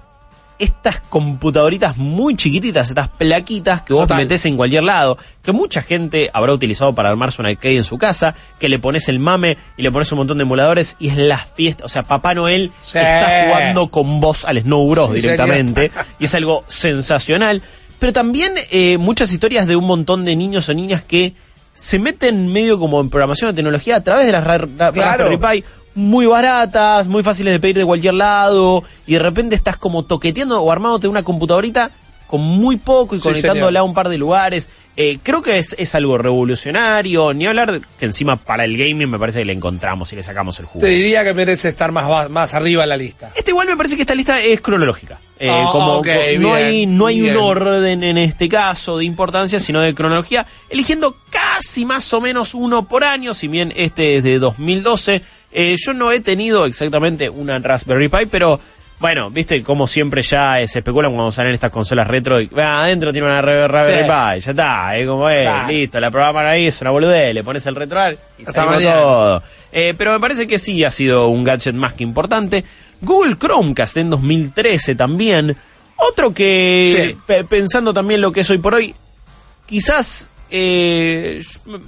estas 0.59 0.99
computadoritas 1.01 1.97
muy 1.97 2.35
chiquititas, 2.35 2.89
estas 2.89 3.07
plaquitas 3.09 3.81
que 3.83 3.93
vos 3.93 4.03
Total. 4.03 4.17
metés 4.17 4.45
en 4.45 4.57
cualquier 4.57 4.83
lado, 4.83 5.17
que 5.43 5.51
mucha 5.51 5.81
gente 5.81 6.29
habrá 6.33 6.53
utilizado 6.53 6.93
para 6.93 7.09
armarse 7.09 7.41
un 7.41 7.47
arcade 7.47 7.75
en 7.77 7.83
su 7.83 7.97
casa, 7.97 8.33
que 8.59 8.67
le 8.69 8.79
pones 8.79 9.07
el 9.09 9.19
mame 9.19 9.57
y 9.77 9.83
le 9.83 9.91
pones 9.91 10.11
un 10.11 10.17
montón 10.19 10.37
de 10.37 10.43
emuladores 10.43 10.95
y 10.99 11.09
es 11.09 11.17
la 11.17 11.37
fiesta. 11.37 11.85
O 11.85 11.89
sea, 11.89 12.03
Papá 12.03 12.33
Noel 12.33 12.71
Sí. 12.81 12.97
está 12.97 13.45
jugando 13.47 13.87
con 13.89 14.19
vos 14.19 14.45
al 14.45 14.61
Snow 14.61 14.89
Bros 14.89 15.09
Sí, 15.13 15.21
directamente 15.21 15.91
y 16.19 16.25
es 16.25 16.33
algo 16.35 16.63
sensacional. 16.67 17.61
Pero 17.99 18.13
también 18.13 18.53
eh, 18.71 18.97
muchas 18.97 19.31
historias 19.31 19.67
de 19.67 19.75
un 19.75 19.85
montón 19.85 20.23
de 20.25 20.35
niños 20.35 20.69
o 20.69 20.73
niñas 20.73 21.03
que 21.03 21.33
se 21.73 21.99
meten 21.99 22.47
medio 22.51 22.79
como 22.79 22.99
en 23.01 23.09
programación 23.09 23.51
o 23.51 23.53
tecnología 23.53 23.97
a 23.97 24.03
través 24.03 24.25
de 24.25 24.31
las 24.31 24.43
ra- 24.43 24.57
ra- 24.57 24.91
Claro. 24.91 25.29
Raspberry 25.29 25.61
Pi 25.61 25.67
muy 25.97 26.25
baratas, 26.27 27.07
muy 27.07 27.23
fáciles 27.23 27.53
de 27.53 27.59
pedir 27.59 27.77
de 27.77 27.85
cualquier 27.85 28.13
lado, 28.13 28.83
y 29.05 29.13
de 29.13 29.19
repente 29.19 29.55
estás 29.55 29.77
como 29.77 30.03
toqueteando 30.05 30.61
o 30.61 30.71
armándote 30.71 31.07
una 31.07 31.23
computadorita 31.23 31.91
con 32.27 32.41
muy 32.41 32.75
poco 32.77 33.15
y 33.15 33.19
Sí, 33.19 33.23
conectándola 33.23 33.79
a 33.79 33.83
un 33.83 33.93
par 33.93 34.09
de 34.09 34.17
lugares. 34.17 34.69
Eh, 34.97 35.19
creo 35.23 35.41
que 35.41 35.59
es, 35.59 35.75
es 35.77 35.93
algo 35.95 36.17
revolucionario, 36.17 37.33
ni 37.33 37.45
hablar 37.45 37.71
de 37.71 37.81
que 37.99 38.05
encima 38.05 38.35
para 38.35 38.65
el 38.65 38.75
gaming 38.77 39.09
me 39.09 39.19
parece 39.19 39.39
que 39.39 39.45
le 39.45 39.53
encontramos 39.53 40.11
y 40.11 40.15
le 40.15 40.23
sacamos 40.23 40.59
el 40.59 40.65
jugo. 40.65 40.83
te 40.83 40.89
diría 40.91 41.23
que 41.23 41.33
merece 41.33 41.69
estar 41.69 41.91
más, 41.91 42.29
más 42.29 42.53
arriba 42.53 42.83
en 42.83 42.89
la 42.89 42.97
lista. 42.97 43.31
Este 43.35 43.51
igual 43.51 43.67
me 43.67 43.77
parece 43.77 43.95
que 43.95 44.01
esta 44.01 44.15
lista 44.15 44.41
es 44.41 44.59
cronológica. 44.59 45.19
Eh, 45.39 45.49
Ah, 45.51 45.69
como, 45.71 45.97
ok, 45.99 46.05
co- 46.07 46.11
no 46.39 46.53
bien, 46.53 46.55
hay, 46.55 46.85
no 46.87 47.05
hay 47.07 47.19
bien. 47.21 47.37
un 47.37 47.43
orden 47.43 48.03
en 48.03 48.17
este 48.17 48.49
caso 48.49 48.97
de 48.97 49.05
importancia, 49.05 49.59
sino 49.59 49.79
de 49.81 49.93
cronología, 49.93 50.45
eligiendo 50.69 51.15
casi 51.29 51.85
más 51.85 52.11
o 52.13 52.19
menos 52.19 52.53
uno 52.55 52.87
por 52.87 53.03
año, 53.03 53.33
si 53.35 53.47
bien 53.47 53.71
este 53.75 54.17
es 54.17 54.23
de 54.23 54.39
2012. 54.39 55.21
Eh, 55.59 55.75
yo 55.83 55.93
no 55.93 56.11
he 56.11 56.19
tenido 56.19 56.65
exactamente 56.65 57.29
una 57.29 57.57
Raspberry 57.59 58.09
Pi, 58.09 58.25
pero 58.29 58.59
bueno, 58.99 59.29
viste 59.29 59.61
como 59.63 59.87
siempre 59.87 60.21
ya 60.21 60.59
eh, 60.61 60.67
se 60.67 60.79
especulan 60.79 61.13
cuando 61.13 61.31
salen 61.31 61.53
estas 61.53 61.71
consolas 61.71 62.07
retro 62.07 62.39
y 62.41 62.49
"Ah, 62.57 62.83
adentro 62.83 63.11
tiene 63.11 63.27
una 63.27 63.41
Ra- 63.41 63.67
Raspberry 63.67 64.03
Sí. 64.03 64.09
Pi, 64.09 64.39
ya 64.45 64.51
está, 64.51 64.95
es 64.97 65.07
como 65.07 65.29
es, 65.29 65.43
Claro. 65.43 65.67
listo, 65.71 65.99
la 65.99 66.11
programan 66.11 66.45
ahí, 66.45 66.65
es 66.67 66.81
una 66.81 66.91
boludez, 66.91 67.33
le 67.33 67.43
pones 67.43 67.65
el 67.65 67.75
retroal 67.75 68.17
y 68.39 68.43
mañana. 68.43 68.95
todo. 69.01 69.43
Eh, 69.71 69.93
pero 69.97 70.13
me 70.13 70.19
parece 70.19 70.47
que 70.47 70.59
sí 70.59 70.83
ha 70.83 70.91
sido 70.91 71.27
un 71.27 71.43
gadget 71.43 71.75
más 71.75 71.93
que 71.93 72.03
importante. 72.03 72.63
Google 73.01 73.37
Chromecast 73.37 73.97
en 73.97 74.09
2013 74.09 74.95
también. 74.95 75.55
Otro 75.97 76.33
que, 76.33 77.15
Sí. 77.27 77.43
pensando 77.49 77.93
también 77.93 78.21
lo 78.21 78.31
que 78.31 78.41
es 78.41 78.49
hoy 78.49 78.57
por 78.59 78.75
hoy, 78.75 78.93
quizás 79.65 80.29
eh, 80.49 81.41
no, 81.65 81.79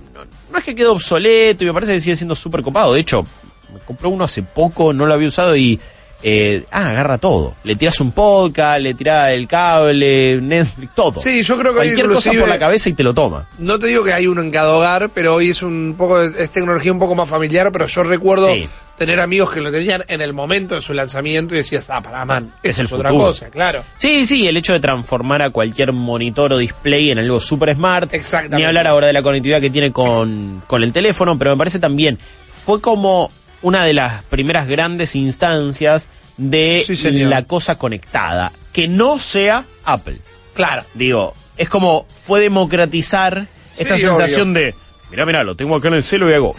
no 0.51 0.57
es 0.57 0.63
que 0.63 0.75
quede 0.75 0.87
obsoleto 0.87 1.63
y 1.63 1.67
me 1.67 1.73
parece 1.73 1.93
que 1.93 2.01
sigue 2.01 2.15
siendo 2.15 2.35
súper 2.35 2.61
copado. 2.61 2.93
De 2.93 2.99
hecho, 2.99 3.25
me 3.73 3.79
compré 3.79 4.07
uno 4.07 4.23
hace 4.23 4.43
poco, 4.43 4.93
no 4.93 5.05
lo 5.05 5.13
había 5.13 5.27
usado 5.27 5.55
y... 5.55 5.79
eh, 6.21 6.63
ah, 6.71 6.89
agarra 6.89 7.17
todo. 7.17 7.55
Le 7.63 7.75
tiras 7.77 7.99
un 8.01 8.11
podcast, 8.11 8.81
le 8.81 8.93
tiras 8.93 9.29
el 9.31 9.47
cable, 9.47 10.41
Netflix, 10.41 10.93
todo. 10.95 11.21
Sí, 11.21 11.43
yo 11.43 11.57
creo 11.57 11.71
que 11.71 11.77
Cualquier 11.77 12.07
cosa 12.07 12.31
por 12.33 12.49
la 12.49 12.59
cabeza 12.59 12.89
y 12.89 12.93
te 12.93 13.03
lo 13.03 13.13
toma. 13.13 13.47
No 13.57 13.79
te 13.79 13.87
digo 13.87 14.03
que 14.03 14.11
hay 14.13 14.27
uno 14.27 14.41
en 14.41 14.51
cada 14.51 14.73
hogar, 14.75 15.09
pero 15.13 15.35
hoy 15.35 15.51
es 15.51 15.61
un 15.63 15.95
poco 15.97 16.21
es 16.21 16.51
tecnología 16.51 16.91
un 16.91 16.99
poco 16.99 17.15
más 17.15 17.29
familiar, 17.29 17.71
pero 17.71 17.87
yo 17.87 18.03
recuerdo 18.03 18.47
Sí. 18.53 18.67
tener 18.97 19.21
amigos 19.21 19.51
que 19.53 19.61
lo 19.61 19.71
tenían 19.71 20.03
en 20.09 20.19
el 20.19 20.33
momento 20.33 20.75
de 20.75 20.81
su 20.81 20.93
lanzamiento 20.93 21.53
y 21.55 21.59
decías, 21.59 21.89
ah, 21.89 22.01
para 22.01 22.25
man, 22.25 22.51
Es 22.63 22.79
el 22.79 22.87
es 22.87 22.91
otra 22.91 23.11
cosa, 23.11 23.47
claro. 23.49 23.81
Sí, 23.95 24.25
sí, 24.25 24.45
el 24.45 24.57
hecho 24.57 24.73
de 24.73 24.81
transformar 24.81 25.41
a 25.41 25.51
cualquier 25.51 25.93
monitor 25.93 26.51
o 26.51 26.57
display 26.57 27.11
en 27.11 27.19
algo 27.19 27.39
super 27.39 27.73
smart. 27.73 28.13
Exactamente. 28.13 28.57
Ni 28.57 28.65
hablar 28.65 28.87
ahora 28.87 29.07
de 29.07 29.13
la 29.13 29.21
conectividad 29.21 29.61
que 29.61 29.69
tiene 29.69 29.93
con, 29.93 30.63
con 30.67 30.83
el 30.83 30.91
teléfono, 30.91 31.37
pero 31.39 31.51
me 31.51 31.57
parece 31.57 31.79
también, 31.79 32.17
fue 32.65 32.81
como 32.81 33.31
una 33.61 33.83
de 33.85 33.93
las 33.93 34.23
primeras 34.23 34.67
grandes 34.67 35.15
instancias 35.15 36.07
de 36.37 36.83
Sí, 36.85 36.95
la 37.11 37.43
cosa 37.43 37.77
conectada. 37.77 38.51
Que 38.71 38.87
no 38.87 39.19
sea 39.19 39.65
Apple. 39.83 40.17
Claro. 40.53 40.83
Digo, 40.93 41.33
es 41.57 41.69
como 41.69 42.05
fue 42.25 42.39
democratizar 42.39 43.47
esta 43.77 43.97
Sí, 43.97 44.03
sensación 44.03 44.53
de, 44.53 44.73
mira, 45.11 45.25
mira, 45.25 45.43
lo 45.43 45.55
tengo 45.55 45.75
acá 45.75 45.89
en 45.89 45.95
el 45.95 46.03
cielo 46.03 46.29
y 46.29 46.33
hago... 46.33 46.55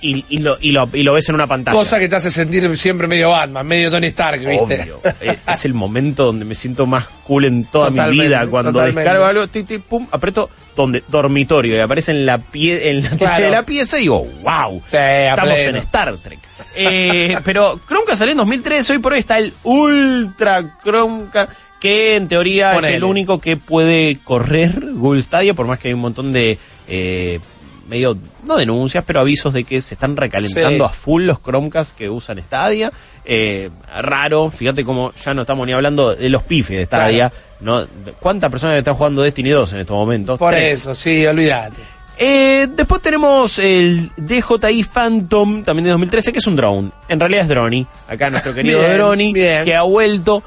Y, 0.00 0.24
y 0.28 0.38
lo, 0.38 0.56
y, 0.60 0.70
lo, 0.70 0.88
y 0.92 1.02
lo 1.02 1.12
ves 1.12 1.28
en 1.28 1.34
una 1.34 1.48
pantalla. 1.48 1.76
Cosa 1.76 1.98
que 1.98 2.08
te 2.08 2.14
hace 2.14 2.30
sentir 2.30 2.76
siempre 2.78 3.08
medio 3.08 3.30
Batman, 3.30 3.66
medio 3.66 3.90
Tony 3.90 4.06
Stark, 4.08 4.38
¿viste? 4.46 4.82
Obvio. 4.82 5.00
Eh, 5.20 5.36
es 5.46 5.64
el 5.64 5.74
momento 5.74 6.26
donde 6.26 6.44
me 6.44 6.54
siento 6.54 6.86
más 6.86 7.06
cool 7.24 7.46
en 7.46 7.64
toda 7.64 7.90
mi 7.90 8.10
vida. 8.10 8.46
Cuando 8.46 8.70
totalmente. 8.72 9.00
descargo 9.00 9.24
algo, 9.24 9.48
ti, 9.48 9.64
ti, 9.64 9.78
pum, 9.78 10.06
aprieto 10.12 10.48
donde 10.76 11.02
dormitorio 11.08 11.76
y 11.76 11.80
aparece 11.80 12.12
en 12.12 12.24
la 12.26 12.38
pie 12.38 12.90
en 12.90 13.02
la 13.02 13.10
Claro. 13.18 13.44
de 13.44 13.50
la 13.50 13.62
pieza 13.64 13.98
y 13.98 14.02
digo, 14.02 14.24
wow, 14.42 14.80
Sí, 14.86 14.96
estamos 14.96 15.58
en 15.58 15.76
Star 15.76 16.16
Trek. 16.18 16.38
Eh, 16.76 17.36
pero 17.44 17.80
Chromecast 17.88 18.18
salió 18.20 18.32
en 18.32 18.38
2003, 18.38 18.90
hoy 18.90 18.98
por 18.98 19.12
hoy 19.14 19.18
está 19.18 19.38
el 19.38 19.52
Ultra 19.64 20.78
Chromecast, 20.84 21.50
que 21.80 22.14
en 22.14 22.28
teoría 22.28 22.76
es 22.76 22.84
el 22.84 23.02
único 23.02 23.40
que 23.40 23.56
puede 23.56 24.18
correr 24.22 24.80
Google 24.92 25.22
Stadia, 25.22 25.54
por 25.54 25.66
más 25.66 25.80
que 25.80 25.88
hay 25.88 25.94
un 25.94 26.00
montón 26.00 26.32
de 26.32 26.56
eh, 26.86 27.40
medio, 27.88 28.16
no 28.44 28.56
denuncias, 28.56 29.02
pero 29.06 29.20
avisos 29.20 29.52
de 29.54 29.64
que 29.64 29.80
se 29.80 29.94
están 29.94 30.16
recalentando 30.16 30.84
Sí. 30.84 30.90
a 30.90 30.94
full 30.94 31.22
los 31.24 31.40
Chromecast 31.42 31.96
que 31.96 32.08
usan 32.10 32.40
Stadia. 32.42 32.92
Eh, 33.24 33.68
raro, 33.98 34.48
fíjate 34.50 34.84
como 34.84 35.10
ya 35.12 35.34
no 35.34 35.42
estamos 35.42 35.66
ni 35.66 35.72
hablando 35.72 36.14
de 36.14 36.28
los 36.28 36.42
pifes 36.42 36.78
de 36.78 36.84
Stadia. 36.86 37.32
¿no? 37.60 37.84
¿Cuántas 38.20 38.50
personas 38.50 38.76
están 38.78 38.94
jugando 38.94 39.22
Destiny 39.22 39.50
2 39.50 39.72
en 39.72 39.78
estos 39.80 39.96
momentos? 39.96 40.38
Por 40.38 40.52
Tres. 40.54 40.72
eso, 40.74 40.94
sí, 40.94 41.26
olvídate. 41.26 41.76
Eh, 42.20 42.66
después 42.74 43.00
tenemos 43.00 43.58
el 43.58 44.10
DJI 44.16 44.84
Phantom, 44.84 45.62
también 45.62 45.84
de 45.84 45.90
2013, 45.90 46.32
que 46.32 46.38
es 46.40 46.46
un 46.46 46.56
drone. 46.56 46.90
En 47.08 47.20
realidad 47.20 47.42
es 47.42 47.48
Droni. 47.48 47.86
Acá 48.08 48.28
nuestro 48.30 48.52
querido 48.54 48.80
bien. 49.16 49.34
que 49.64 49.74
ha 49.74 49.82
vuelto. 49.82 50.42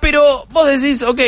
Pero 0.00 0.44
vos 0.50 0.66
decís, 0.68 1.02
ok, 1.02 1.20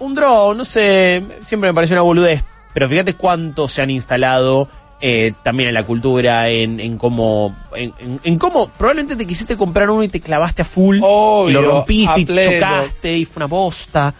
un 0.00 0.14
drone, 0.14 0.58
no 0.58 0.64
sé, 0.64 1.22
siempre 1.42 1.70
me 1.70 1.74
pareció 1.74 1.94
una 1.94 2.02
boludez. 2.02 2.42
Pero 2.76 2.90
fíjate 2.90 3.14
cuánto 3.14 3.68
se 3.68 3.80
han 3.80 3.88
instalado 3.88 4.68
eh, 5.00 5.32
también 5.42 5.70
en 5.70 5.74
la 5.74 5.82
cultura, 5.82 6.50
en, 6.50 6.78
en 6.78 6.98
cómo. 6.98 7.56
En, 7.74 7.94
en- 7.98 8.20
en 8.22 8.38
cómo 8.38 8.68
probablemente 8.68 9.16
te 9.16 9.26
quisiste 9.26 9.56
comprar 9.56 9.88
uno 9.88 10.02
y 10.02 10.08
te 10.08 10.20
clavaste 10.20 10.60
a 10.60 10.64
full. 10.66 10.98
Obvio, 11.02 11.48
y 11.48 11.52
lo 11.54 11.62
rompiste 11.70 12.20
y 12.20 12.60
chocaste 12.60 13.16
y 13.16 13.24
fue 13.24 13.38
una 13.40 13.46
bosta. 13.46 14.12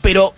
Pero 0.00 0.32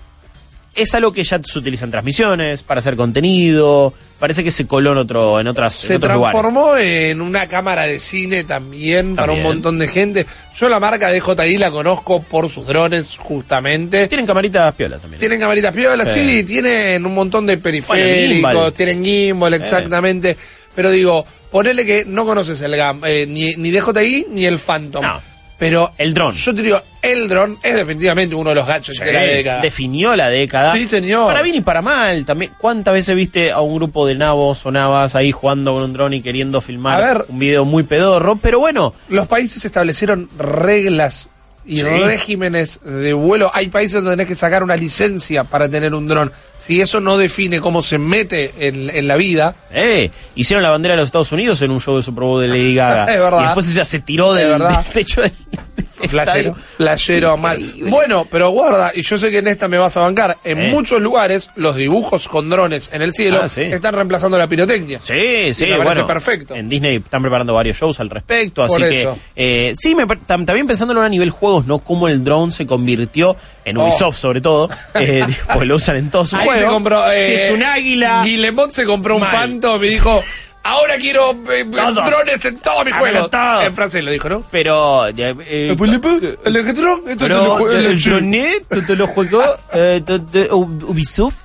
es 0.76 0.94
algo 0.94 1.12
que 1.12 1.24
ya 1.24 1.40
se 1.42 1.58
utiliza 1.58 1.84
en 1.84 1.90
transmisiones, 1.90 2.62
para 2.62 2.78
hacer 2.80 2.96
contenido. 2.96 3.92
Parece 4.18 4.44
que 4.44 4.50
se 4.50 4.66
coló 4.66 4.92
en, 4.92 4.98
otro, 4.98 5.40
en, 5.40 5.48
otras, 5.48 5.74
en 5.84 5.88
Se 5.88 5.94
lugares. 5.94 6.30
transformó 6.30 6.76
en 6.76 7.20
una 7.20 7.46
cámara 7.48 7.86
de 7.86 7.98
cine 7.98 8.44
también, 8.44 9.16
para 9.16 9.32
un 9.32 9.42
montón 9.42 9.78
de 9.78 9.88
gente. 9.88 10.26
Yo 10.58 10.68
la 10.68 10.80
marca 10.80 11.10
de 11.10 11.20
DJI 11.20 11.58
la 11.58 11.70
conozco 11.70 12.22
por 12.22 12.48
sus 12.48 12.66
drones, 12.66 13.16
justamente. 13.18 14.06
Tienen 14.08 14.26
camaritas 14.26 14.74
piola 14.74 14.98
también. 14.98 15.18
Tienen 15.18 15.40
camaritas 15.40 15.74
piolas, 15.74 16.12
sí. 16.12 16.20
Sí. 16.20 16.44
tienen 16.44 17.04
un 17.04 17.14
montón 17.14 17.46
de 17.46 17.58
periféricos, 17.58 18.52
gimbal. 18.52 18.72
tienen 18.72 19.04
gimbal, 19.04 19.54
exactamente. 19.54 20.36
Pero 20.74 20.90
digo, 20.90 21.24
ponele 21.50 21.84
que 21.84 22.04
no 22.04 22.24
conoces 22.24 22.60
el 22.62 22.76
GAM, 22.76 23.02
eh, 23.04 23.26
ni, 23.26 23.54
ni 23.56 23.70
DJI 23.70 24.26
ni 24.30 24.46
el 24.46 24.58
Phantom. 24.58 25.02
No. 25.02 25.35
Pero 25.58 25.92
El 25.98 26.12
dron. 26.12 26.34
Yo 26.34 26.54
te 26.54 26.62
digo, 26.62 26.80
el 27.00 27.28
dron 27.28 27.56
es 27.62 27.74
definitivamente 27.76 28.34
uno 28.34 28.50
de 28.50 28.56
los 28.56 28.66
gadgets 28.66 28.98
de 28.98 29.12
la 29.12 29.20
década. 29.22 29.60
Definió 29.62 30.14
la 30.16 30.28
década. 30.28 30.72
Sí, 30.74 30.86
señor. 30.86 31.28
Para 31.28 31.42
bien 31.42 31.56
y 31.56 31.60
para 31.60 31.80
mal. 31.82 32.24
También, 32.24 32.52
¿Cuántas 32.58 32.94
veces 32.94 33.14
viste 33.16 33.52
a 33.52 33.60
un 33.60 33.76
grupo 33.76 34.06
de 34.06 34.16
nabos 34.16 34.64
o 34.66 34.70
navas 34.70 35.14
ahí 35.14 35.32
jugando 35.32 35.72
con 35.74 35.82
un 35.82 35.92
dron 35.92 36.14
y 36.14 36.20
queriendo 36.20 36.60
filmar 36.60 37.02
ver. 37.02 37.24
un 37.28 37.38
video 37.38 37.64
muy 37.64 37.84
pedorro? 37.84 38.36
Pero 38.36 38.58
bueno, 38.58 38.92
Los 39.08 39.26
países 39.26 39.64
establecieron 39.64 40.28
reglas 40.38 41.30
y 41.66 41.76
Sí. 41.76 41.82
regímenes 41.82 42.80
de 42.84 43.12
vuelo. 43.12 43.50
Hay 43.52 43.68
países 43.68 43.94
donde 43.94 44.12
tenés 44.12 44.26
que 44.28 44.34
sacar 44.34 44.62
una 44.62 44.76
licencia 44.76 45.44
para 45.44 45.68
tener 45.68 45.94
un 45.94 46.06
dron. 46.08 46.30
Si 46.58 46.80
eso 46.80 47.00
no 47.00 47.18
define 47.18 47.60
cómo 47.60 47.82
se 47.82 47.98
mete 47.98 48.52
en, 48.58 48.88
en 48.88 49.06
la 49.08 49.16
vida, 49.16 49.54
eh, 49.72 50.10
hicieron 50.34 50.62
la 50.62 50.70
bandera 50.70 50.94
de 50.94 51.00
los 51.00 51.08
Estados 51.08 51.30
Unidos 51.32 51.60
en 51.62 51.70
un 51.70 51.80
show 51.80 51.96
de 51.96 52.02
Super 52.02 52.24
Bowl 52.24 52.40
de 52.40 52.48
Lady 52.48 52.74
Gaga. 52.74 53.04
Es 53.12 53.18
verdad. 53.20 53.40
Y 53.40 53.44
después 53.44 53.70
ella 53.72 53.84
se 53.84 54.00
tiró 54.00 54.32
del, 54.32 54.48
verdad. 54.48 54.82
del 54.84 54.92
techo 54.92 55.20
del, 55.22 55.32
del 55.75 55.75
Flashero, 56.08 56.54
flashero 56.76 57.36
mal. 57.36 57.58
Bueno, 57.88 58.26
pero 58.30 58.50
guarda, 58.50 58.92
y 58.94 59.02
yo 59.02 59.18
sé 59.18 59.30
que 59.30 59.38
en 59.38 59.48
esta 59.48 59.68
me 59.68 59.78
vas 59.78 59.96
a 59.96 60.00
bancar, 60.00 60.36
en 60.44 60.60
Eh. 60.60 60.68
muchos 60.70 61.00
lugares 61.00 61.50
los 61.56 61.76
dibujos 61.76 62.28
con 62.28 62.48
drones 62.50 62.90
en 62.92 63.02
el 63.02 63.12
cielo 63.12 63.40
Ah, 63.42 63.48
sí. 63.48 63.62
están 63.62 63.94
reemplazando 63.94 64.38
la 64.38 64.46
pirotecnia. 64.48 65.00
Sí, 65.02 65.52
sí, 65.54 65.64
me 65.64 65.70
parece 65.78 65.84
bueno, 65.84 66.06
perfecto. 66.06 66.54
En 66.54 66.68
Disney 66.68 66.96
están 66.96 67.22
preparando 67.22 67.54
varios 67.54 67.76
shows 67.78 67.98
al 68.00 68.10
respecto, 68.10 68.62
así 68.62 68.74
Por 68.78 68.88
que 68.88 69.08
eh, 69.36 69.72
sí, 69.76 69.94
me, 69.94 70.06
también 70.06 70.66
pensándolo 70.66 71.00
a 71.02 71.08
nivel 71.08 71.30
juegos, 71.30 71.66
¿no? 71.66 71.78
Cómo 71.78 72.08
el 72.08 72.22
drone 72.24 72.52
se 72.52 72.66
convirtió 72.66 73.36
en 73.64 73.76
Oh. 73.78 73.84
Ubisoft, 73.84 74.16
sobre 74.18 74.40
todo, 74.40 74.68
eh, 74.94 75.24
pues 75.54 75.66
lo 75.66 75.76
usan 75.76 75.96
en 75.96 76.10
todos 76.10 76.30
sus 76.30 76.38
Ahí 76.38 76.44
juegos. 76.46 76.62
se 76.64 76.68
compró. 76.68 77.12
eh, 77.12 77.26
si 77.26 77.32
es 77.34 77.50
un 77.50 77.62
águila, 77.62 78.22
Guillemot 78.24 78.70
se 78.72 78.84
compró 78.84 79.16
un 79.16 79.22
Mal. 79.22 79.32
Phantom 79.32 79.82
y 79.84 79.88
dijo: 79.88 80.22
Ahora 80.68 80.96
quiero 80.98 81.30
eh, 81.52 81.64
drones 81.64 82.44
en 82.44 82.58
todos 82.58 82.84
mis 82.84 82.92
Háganlo 82.94 83.12
juegos. 83.28 83.30
todo. 83.30 83.62
En 83.62 83.74
francés 83.74 84.02
lo 84.04 84.10
dijo, 84.10 84.28
¿no? 84.28 84.42
pero 84.50 85.06
eh, 85.06 85.14
eh, 85.16 85.76
Eh, 85.76 85.76
esto 87.06 87.24
te 87.24 87.28
lo 87.28 87.44
juego- 87.54 87.70
el 87.72 88.02
drone 88.02 88.60
todo 88.68 88.96
lo 88.96 89.06
juego 89.06 89.42
eh, 89.72 90.02
Ubisoft. 90.50 91.36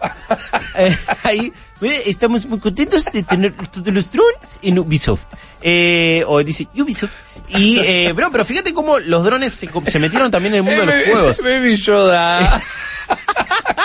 Eh, 0.76 0.98
ahí 1.24 1.54
eh, 1.82 2.04
estamos 2.08 2.46
muy 2.48 2.60
contentos 2.60 3.06
de 3.06 3.22
tener 3.24 3.54
todos 3.72 3.94
los 3.94 4.12
drones 4.12 4.60
en 4.64 4.80
Ubisoft. 4.80 5.24
Eh, 5.62 6.24
o 6.28 6.42
dice 6.44 6.68
Ubisoft. 6.76 7.14
Y, 7.50 7.78
eh, 7.80 8.12
pero, 8.16 8.32
pero 8.32 8.44
fíjate 8.46 8.74
cómo 8.74 8.98
los 9.00 9.24
drones 9.24 9.54
se, 9.54 9.70
se 9.88 10.00
metieron 10.00 10.32
también 10.32 10.56
en 10.56 10.60
el 10.60 10.64
mundo 10.64 10.82
de 10.82 10.86
los 10.88 10.96
Eh, 10.96 11.12
juegos. 11.12 11.42
Baby 11.44 11.76
Yoda. 11.78 12.62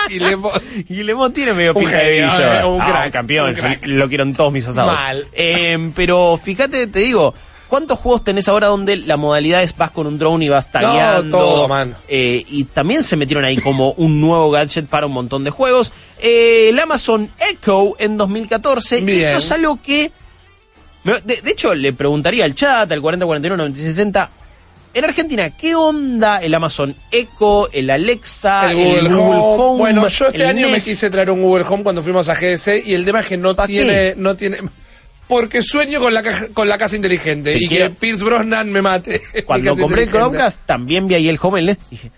Guillemot. 0.09 0.61
Y 0.89 1.03
Lemon 1.03 1.33
tiene 1.33 1.53
medio 1.53 1.73
pinta 1.73 1.97
de 1.97 2.19
Yoda. 2.21 2.61
eh, 2.61 2.65
un 2.65 2.81
Ah, 2.81 2.87
crack, 2.91 3.11
campeón, 3.13 3.49
un 3.49 3.55
crack. 3.55 3.85
yo 3.85 3.93
lo 3.93 4.07
quiero 4.07 4.23
en 4.23 4.33
todos 4.35 4.51
mis 4.53 4.67
asados. 4.67 4.93
Mal. 4.93 5.27
Eh, 5.33 5.91
pero 5.95 6.39
fíjate, 6.41 6.87
te 6.87 6.99
digo, 6.99 7.33
¿cuántos 7.67 7.99
juegos 7.99 8.23
tenés 8.23 8.47
ahora 8.47 8.67
donde 8.67 8.95
la 8.97 9.17
modalidad 9.17 9.63
es 9.63 9.75
vas 9.75 9.91
con 9.91 10.07
un 10.07 10.17
drone 10.17 10.45
y 10.45 10.49
vas 10.49 10.71
tagueando? 10.71 11.37
todo, 11.37 11.67
man. 11.67 11.95
Eh, 12.07 12.43
y 12.49 12.63
también 12.65 13.03
se 13.03 13.15
metieron 13.17 13.43
ahí 13.45 13.57
como 13.57 13.91
un 13.93 14.21
nuevo 14.21 14.49
gadget 14.51 14.87
para 14.87 15.05
un 15.07 15.13
montón 15.13 15.43
de 15.43 15.49
juegos. 15.49 15.91
Eh, 16.21 16.69
el 16.69 16.79
Amazon 16.79 17.29
Echo 17.51 17.95
en 17.99 18.17
2014. 18.17 19.01
Bien. 19.01 19.27
Esto 19.29 19.37
es 19.39 19.51
algo 19.51 19.79
que... 19.81 20.11
De, 21.03 21.41
de 21.41 21.51
hecho, 21.51 21.73
le 21.73 21.93
preguntaría 21.93 22.43
al 22.43 22.53
chat, 22.53 22.91
al 22.91 23.01
4041 23.01 23.55
9660, 23.55 24.29
en 24.97 25.05
Argentina, 25.05 25.49
¿qué 25.51 25.75
onda 25.75 26.37
el 26.37 26.53
Amazon 26.53 26.95
Echo, 27.11 27.71
el 27.71 27.89
Alexa, 27.89 28.71
el 28.71 28.77
Google, 28.77 29.09
Home. 29.13 29.77
Bueno, 29.79 30.07
yo 30.07 30.27
este 30.27 30.41
el 30.41 30.47
año 30.47 30.69
me 30.69 30.81
quise 30.81 31.09
traer 31.09 31.29
un 31.31 31.41
Google 31.41 31.65
Home 31.67 31.83
cuando 31.83 32.01
fuimos 32.01 32.27
a 32.29 32.33
GDC 32.35 32.83
y 32.85 32.93
el 32.93 33.05
tema 33.05 33.21
es 33.21 33.27
que 33.27 33.37
no 33.37 33.55
¿Pa' 33.55 33.67
tiene, 33.67 33.87
qué? 33.93 34.13
no 34.17 34.35
tiene. 34.35 34.57
Porque 35.27 35.61
sueño 35.61 35.99
con 35.99 36.13
la 36.13 36.23
caja- 36.23 36.47
con 36.53 36.69
la 36.69 36.77
casa 36.77 36.95
inteligente 36.95 37.53
Te 37.53 37.63
y 37.63 37.67
quiero- 37.67 37.89
que 37.89 37.95
Pierce 37.95 38.23
Brosnan 38.23 38.71
me 38.71 38.81
mate. 38.81 39.21
Cuando 39.45 39.75
compré 39.75 40.03
el. 40.03 40.09
Chromecast, 40.09 40.61
también 40.65 41.05
vi 41.07 41.15
ahí 41.15 41.27
el 41.29 41.37
Home 41.41 41.61
LED. 41.61 41.77
Dije, 41.91 42.11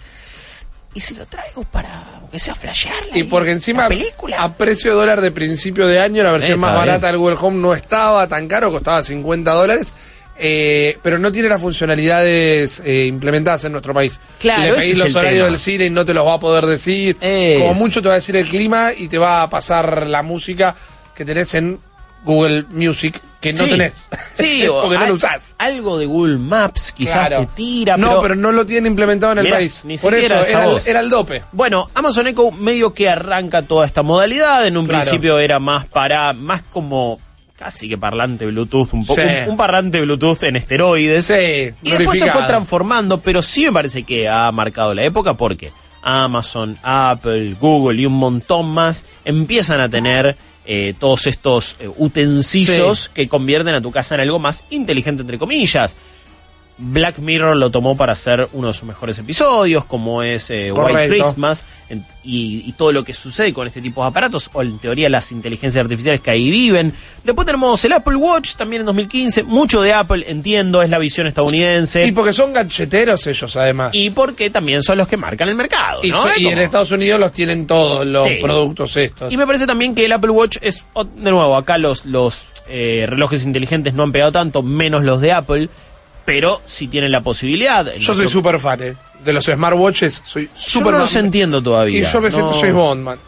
¿y 0.93 0.99
si 0.99 1.15
lo 1.15 1.25
traigo 1.25 1.63
para 1.63 1.89
que 2.31 2.37
sea 2.39 2.53
flashearla? 2.53 3.17
Y 3.17 3.23
porque 3.23 3.51
encima 3.51 3.83
La 3.83 3.89
película. 3.89 4.43
a 4.43 4.53
precio 4.53 4.91
de 4.91 4.97
dólar 4.97 5.21
de 5.21 5.31
principio 5.31 5.87
de 5.87 5.99
año 5.99 6.21
la 6.21 6.31
versión 6.31 6.53
Eh, 6.59 6.61
más 6.61 6.75
barata 6.75 7.07
bien. 7.07 7.11
del 7.13 7.17
Google 7.17 7.37
Home 7.41 7.57
no 7.59 7.73
estaba 7.73 8.27
tan 8.27 8.47
caro, 8.47 8.71
costaba 8.71 9.01
50 9.03 9.51
dólares. 9.53 9.91
Eh, 10.39 10.97
pero 11.03 11.19
no 11.19 11.31
tiene 11.31 11.49
las 11.49 11.61
funcionalidades 11.61 12.81
eh, 12.85 13.05
implementadas 13.05 13.65
en 13.65 13.73
nuestro 13.73 13.93
país. 13.93 14.19
Claro, 14.39 14.73
Le 14.75 14.79
pedís 14.81 14.97
los 14.97 15.15
horarios 15.15 15.39
tema. 15.43 15.49
del 15.51 15.59
cine 15.59 15.85
y 15.85 15.89
no 15.89 16.05
te 16.05 16.13
los 16.13 16.25
va 16.25 16.35
a 16.35 16.39
poder 16.39 16.65
decir. 16.65 17.17
Como 17.17 17.73
mucho 17.75 18.01
te 18.01 18.07
va 18.07 18.15
a 18.15 18.17
decir 18.17 18.35
el 18.35 18.47
clima 18.47 18.91
y 18.95 19.07
te 19.07 19.17
va 19.17 19.43
a 19.43 19.49
pasar 19.49 20.07
la 20.07 20.21
música 20.23 20.75
que 21.15 21.25
tenés 21.25 21.53
en 21.55 21.79
Google 22.23 22.65
Music, 22.69 23.19
que 23.39 23.53
no 23.53 23.63
Sí. 23.63 23.69
tenés. 23.69 24.07
Sí, 24.35 24.67
o 24.69 24.81
porque 24.81 24.97
no 24.97 25.07
lo 25.07 25.13
usás. 25.13 25.55
Algo 25.57 25.97
de 25.97 26.05
Google 26.05 26.37
Maps 26.37 26.91
quizás 26.95 27.27
Claro. 27.27 27.45
te 27.45 27.55
tira, 27.55 27.95
no, 27.97 28.21
pero, 28.21 28.35
no 28.35 28.51
lo 28.51 28.65
tiene 28.65 28.87
implementado 28.89 29.31
en 29.33 29.37
el 29.39 29.43
Mirá, 29.45 29.57
país. 29.57 29.83
ni 29.85 29.97
Por 29.97 30.13
eso 30.15 30.25
era 30.41 30.63
el, 30.63 30.69
voz. 30.71 30.87
era 30.87 30.99
el 30.99 31.09
dope. 31.09 31.43
Bueno, 31.53 31.89
Amazon 31.95 32.27
Echo 32.27 32.51
medio 32.51 32.93
que 32.93 33.07
arranca 33.09 33.61
toda 33.61 33.85
esta 33.85 34.03
modalidad. 34.03 34.65
En 34.67 34.75
un 34.77 34.85
Claro. 34.87 35.01
principio 35.03 35.39
era 35.39 35.59
más 35.59 35.85
para, 35.85 36.33
más 36.33 36.61
como 36.63 37.19
casi 37.59 37.89
que 37.89 37.97
parlante 37.97 38.45
Bluetooth, 38.45 38.93
un 38.93 39.05
poco, 39.05 39.21
Sí. 39.21 39.27
un, 39.43 39.49
un 39.51 39.57
parlante 39.57 39.99
Bluetooth 39.99 40.41
en 40.43 40.55
esteroides. 40.55 41.25
Sí, 41.25 41.33
Y 41.83 41.91
después 41.91 42.17
se 42.17 42.31
fue 42.31 42.43
transformando, 42.47 43.19
pero 43.19 43.41
sí 43.41 43.65
me 43.65 43.73
parece 43.73 44.03
que 44.03 44.29
ha 44.29 44.49
marcado 44.53 44.93
la 44.95 45.03
época 45.03 45.33
porque 45.33 45.69
Amazon, 46.01 46.77
Apple, 46.81 47.55
Google 47.59 48.01
y 48.01 48.05
un 48.05 48.13
montón 48.13 48.69
más 48.73 49.03
empiezan 49.25 49.81
a 49.81 49.89
tener 49.89 50.37
eh, 50.65 50.93
todos 50.97 51.27
estos 51.27 51.75
eh, 51.81 51.89
utensilios 51.97 53.09
que 53.09 53.27
convierten 53.27 53.75
a 53.75 53.81
tu 53.81 53.91
casa 53.91 54.15
en 54.15 54.21
algo 54.21 54.39
más 54.39 54.63
inteligente, 54.69 55.21
entre 55.21 55.37
comillas. 55.37 55.97
Black 56.81 57.19
Mirror 57.19 57.57
lo 57.57 57.69
tomó 57.69 57.97
para 57.97 58.13
hacer 58.13 58.47
uno 58.53 58.69
de 58.69 58.73
sus 58.73 58.83
mejores 58.83 59.19
episodios, 59.19 59.83
como 59.85 60.23
es 60.23 60.49
eh, 60.49 60.71
White. 60.71 61.09
Christmas, 61.09 61.65
en- 61.89 62.05
y, 62.23 62.63
y 62.65 62.71
todo 62.73 62.91
lo 62.93 63.03
que 63.03 63.13
sucede 63.13 63.51
con 63.53 63.67
este 63.67 63.81
tipo 63.81 64.01
de 64.01 64.07
aparatos, 64.07 64.49
o 64.53 64.61
en 64.61 64.77
teoría 64.79 65.09
las 65.09 65.31
inteligencias 65.31 65.83
artificiales 65.83 66.21
que 66.21 66.31
ahí 66.31 66.49
viven. 66.49 66.93
Después 67.23 67.45
tenemos 67.45 67.83
el 67.83 67.91
Apple 67.93 68.15
Watch, 68.15 68.55
también 68.55 68.81
en 68.81 68.85
2015, 68.85 69.43
mucho 69.43 69.81
de 69.81 69.91
Apple, 69.93 70.23
entiendo, 70.27 70.81
es 70.81 70.89
la 70.89 70.99
visión 70.99 71.27
estadounidense. 71.27 72.05
Y 72.05 72.11
porque 72.13 72.31
son 72.31 72.53
gancheteros 72.53 73.27
ellos, 73.27 73.55
además. 73.57 73.91
Y 73.93 74.11
porque 74.11 74.49
también 74.49 74.81
son 74.81 74.97
los 74.99 75.07
que 75.07 75.17
marcan 75.17 75.49
el 75.49 75.55
mercado. 75.55 75.99
Y, 76.03 76.11
¿no? 76.11 76.21
so- 76.21 76.29
Es 76.29 76.37
y 76.39 76.47
en 76.47 76.59
Estados 76.59 76.91
Unidos 76.91 77.19
los 77.19 77.33
tienen 77.33 77.67
todos 77.67 78.05
los 78.05 78.25
Sí. 78.25 78.37
productos 78.41 78.95
estos. 78.95 79.33
Y 79.33 79.37
me 79.37 79.45
parece 79.45 79.67
también 79.67 79.93
que 79.93 80.05
el 80.05 80.11
Apple 80.13 80.31
Watch 80.31 80.57
es, 80.61 80.83
de 81.17 81.31
nuevo, 81.31 81.55
acá 81.57 81.77
los, 81.77 82.05
los 82.05 82.43
eh, 82.69 83.05
relojes 83.07 83.43
inteligentes 83.45 83.93
no 83.95 84.03
han 84.03 84.11
pegado 84.11 84.31
tanto, 84.31 84.61
menos 84.61 85.03
los 85.03 85.19
de 85.21 85.31
Apple, 85.33 85.69
pero 86.29 86.61
si 86.67 86.87
tienen 86.87 87.11
la 87.11 87.21
posibilidad. 87.21 87.91
Yo 87.95 88.13
soy 88.13 88.27
súper 88.27 88.59
fan, 88.59 88.83
eh. 88.83 88.95
De 89.25 89.33
los 89.33 89.45
smartwatches, 89.45 90.21
soy 90.23 90.45
Yo 90.45 90.51
súper 90.55 90.91
no 90.91 90.97
fan. 90.97 91.01
los 91.01 91.15
entiendo 91.15 91.61
todavía. 91.63 91.99
Y 91.99 92.03
yo 92.03 92.21
me 92.21 92.29
siento 92.29 92.51
No. 92.51 92.57
James 92.57 92.73
Bond, 92.75 93.03
man. 93.03 93.19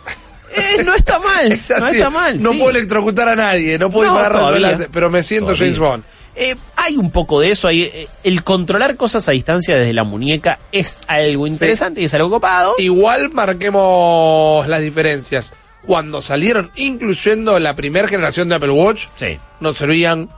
Eh, 0.55 0.83
no 0.83 0.93
está 0.93 1.17
mal, 1.19 1.51
Es 1.51 1.69
no 1.71 1.87
está 1.87 2.09
mal. 2.11 2.41
No 2.41 2.51
sí. 2.51 2.57
puedo 2.59 2.69
electrocutar 2.69 3.27
a 3.27 3.35
nadie, 3.35 3.79
no 3.79 3.89
puedo 3.89 4.13
No, 4.13 4.51
láser, 4.59 4.89
pero 4.93 5.09
me 5.09 5.23
siento 5.23 5.47
Todavía. 5.53 5.65
James 5.65 5.79
Bond. 5.79 6.03
Eh, 6.35 6.55
hay 6.77 6.95
un 6.95 7.09
poco 7.11 7.39
de 7.41 7.51
eso, 7.51 7.67
hay, 7.67 7.81
eh, 7.83 8.07
el 8.23 8.43
controlar 8.43 8.95
cosas 8.95 9.27
a 9.27 9.31
distancia 9.31 9.75
desde 9.75 9.93
la 9.93 10.03
muñeca 10.03 10.59
es 10.71 10.97
algo 11.07 11.47
interesante 11.47 12.01
y 12.01 12.05
es 12.05 12.13
algo 12.13 12.29
copado. 12.29 12.75
Igual 12.77 13.31
marquemos 13.31 14.67
las 14.67 14.81
diferencias. 14.81 15.53
Cuando 15.85 16.21
salieron, 16.21 16.69
incluyendo 16.75 17.57
la 17.59 17.75
primera 17.75 18.07
generación 18.07 18.47
de 18.49 18.55
Apple 18.55 18.69
Watch, 18.69 19.07
sí, 19.15 19.39
no 19.59 19.73
servían 19.73 20.29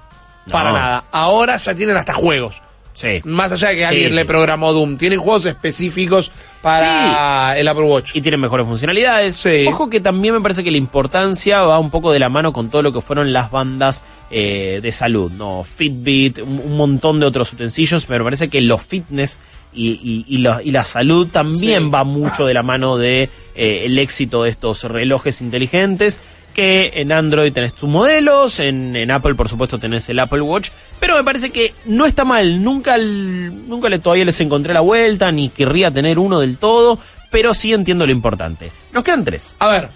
para 0.52 0.72
nada. 0.72 1.04
Ahora 1.12 1.58
ya 1.58 1.74
tienen 1.76 1.96
hasta 1.98 2.14
juegos. 2.14 2.56
sí. 2.94 3.22
Más 3.24 3.52
allá 3.52 3.70
de 3.70 3.76
que 3.78 3.86
alguien 3.86 4.10
sí. 4.10 4.16
le 4.16 4.26
programó 4.26 4.72
Doom, 4.74 4.98
tienen 4.98 5.20
juegos 5.20 5.46
específicos 5.46 6.32
para 6.62 7.56
el 7.58 7.68
Apple 7.68 7.84
Watch. 7.86 8.16
y 8.16 8.22
tienen 8.22 8.40
mejores 8.40 8.66
funcionalidades. 8.66 9.36
Sí. 9.36 9.66
Ojo 9.68 9.90
que 9.90 10.00
también 10.00 10.34
me 10.34 10.42
parece 10.42 10.64
que 10.64 10.72
la 10.72 10.78
importancia 10.78 11.62
va 11.62 11.78
un 11.80 11.90
poco 11.92 12.12
de 12.12 12.20
la 12.20 12.30
mano 12.30 12.54
con 12.54 12.70
todo 12.70 12.82
lo 12.82 12.92
que 12.94 13.02
fueron 13.02 13.34
las 13.34 13.52
bandas 13.52 14.04
eh, 14.32 14.80
de 14.82 14.92
salud, 14.92 15.32
¿no? 15.32 15.64
Fitbit, 15.64 16.40
un, 16.40 16.62
un 16.64 16.78
montón 16.78 17.20
de 17.20 17.26
otros 17.26 17.52
utensilios, 17.54 18.06
pero 18.06 18.24
me 18.24 18.28
parece 18.30 18.48
que 18.50 18.62
los 18.62 18.82
fitness 18.82 19.40
y, 19.74 19.90
y- 19.92 20.26
y 20.36 20.38
la, 20.38 20.62
y 20.64 20.72
la 20.72 20.84
salud 20.84 21.28
también 21.32 21.92
va 21.94 22.04
mucho 22.04 22.46
de 22.46 22.54
la 22.54 22.64
mano 22.64 22.98
de 22.98 23.24
eh, 23.56 23.82
el 23.86 23.98
éxito 24.00 24.44
de 24.44 24.52
estos 24.52 24.84
relojes 24.84 25.42
inteligentes. 25.42 26.20
Que 26.54 26.92
en 26.96 27.12
Android 27.12 27.52
tenés 27.52 27.74
tus 27.74 27.90
modelos, 27.90 28.60
en, 28.60 29.10
Apple 29.10 29.34
por 29.36 29.50
supuesto 29.50 29.80
tenés 29.80 30.08
el 30.10 30.20
Apple 30.20 30.42
Watch, 30.42 30.70
pero 31.00 31.16
me 31.16 31.24
parece 31.24 31.50
que 31.50 31.74
no 31.86 32.06
está 32.06 32.26
mal, 32.26 32.64
nunca, 32.64 32.98
nunca 32.98 33.90
le, 33.90 34.00
todavía 34.00 34.26
les 34.26 34.40
encontré 34.40 34.74
la 34.74 34.82
vuelta, 34.82 35.32
ni 35.32 35.50
querría 35.50 35.90
tener 35.92 36.20
uno 36.20 36.40
del 36.40 36.58
todo, 36.58 37.00
pero 37.32 37.54
sí 37.54 37.74
entiendo 37.74 38.06
lo 38.06 38.12
importante. 38.12 38.72
Nos 38.92 39.04
quedan 39.04 39.26
tres. 39.26 39.56
A 39.58 39.68
ver, 39.68 39.90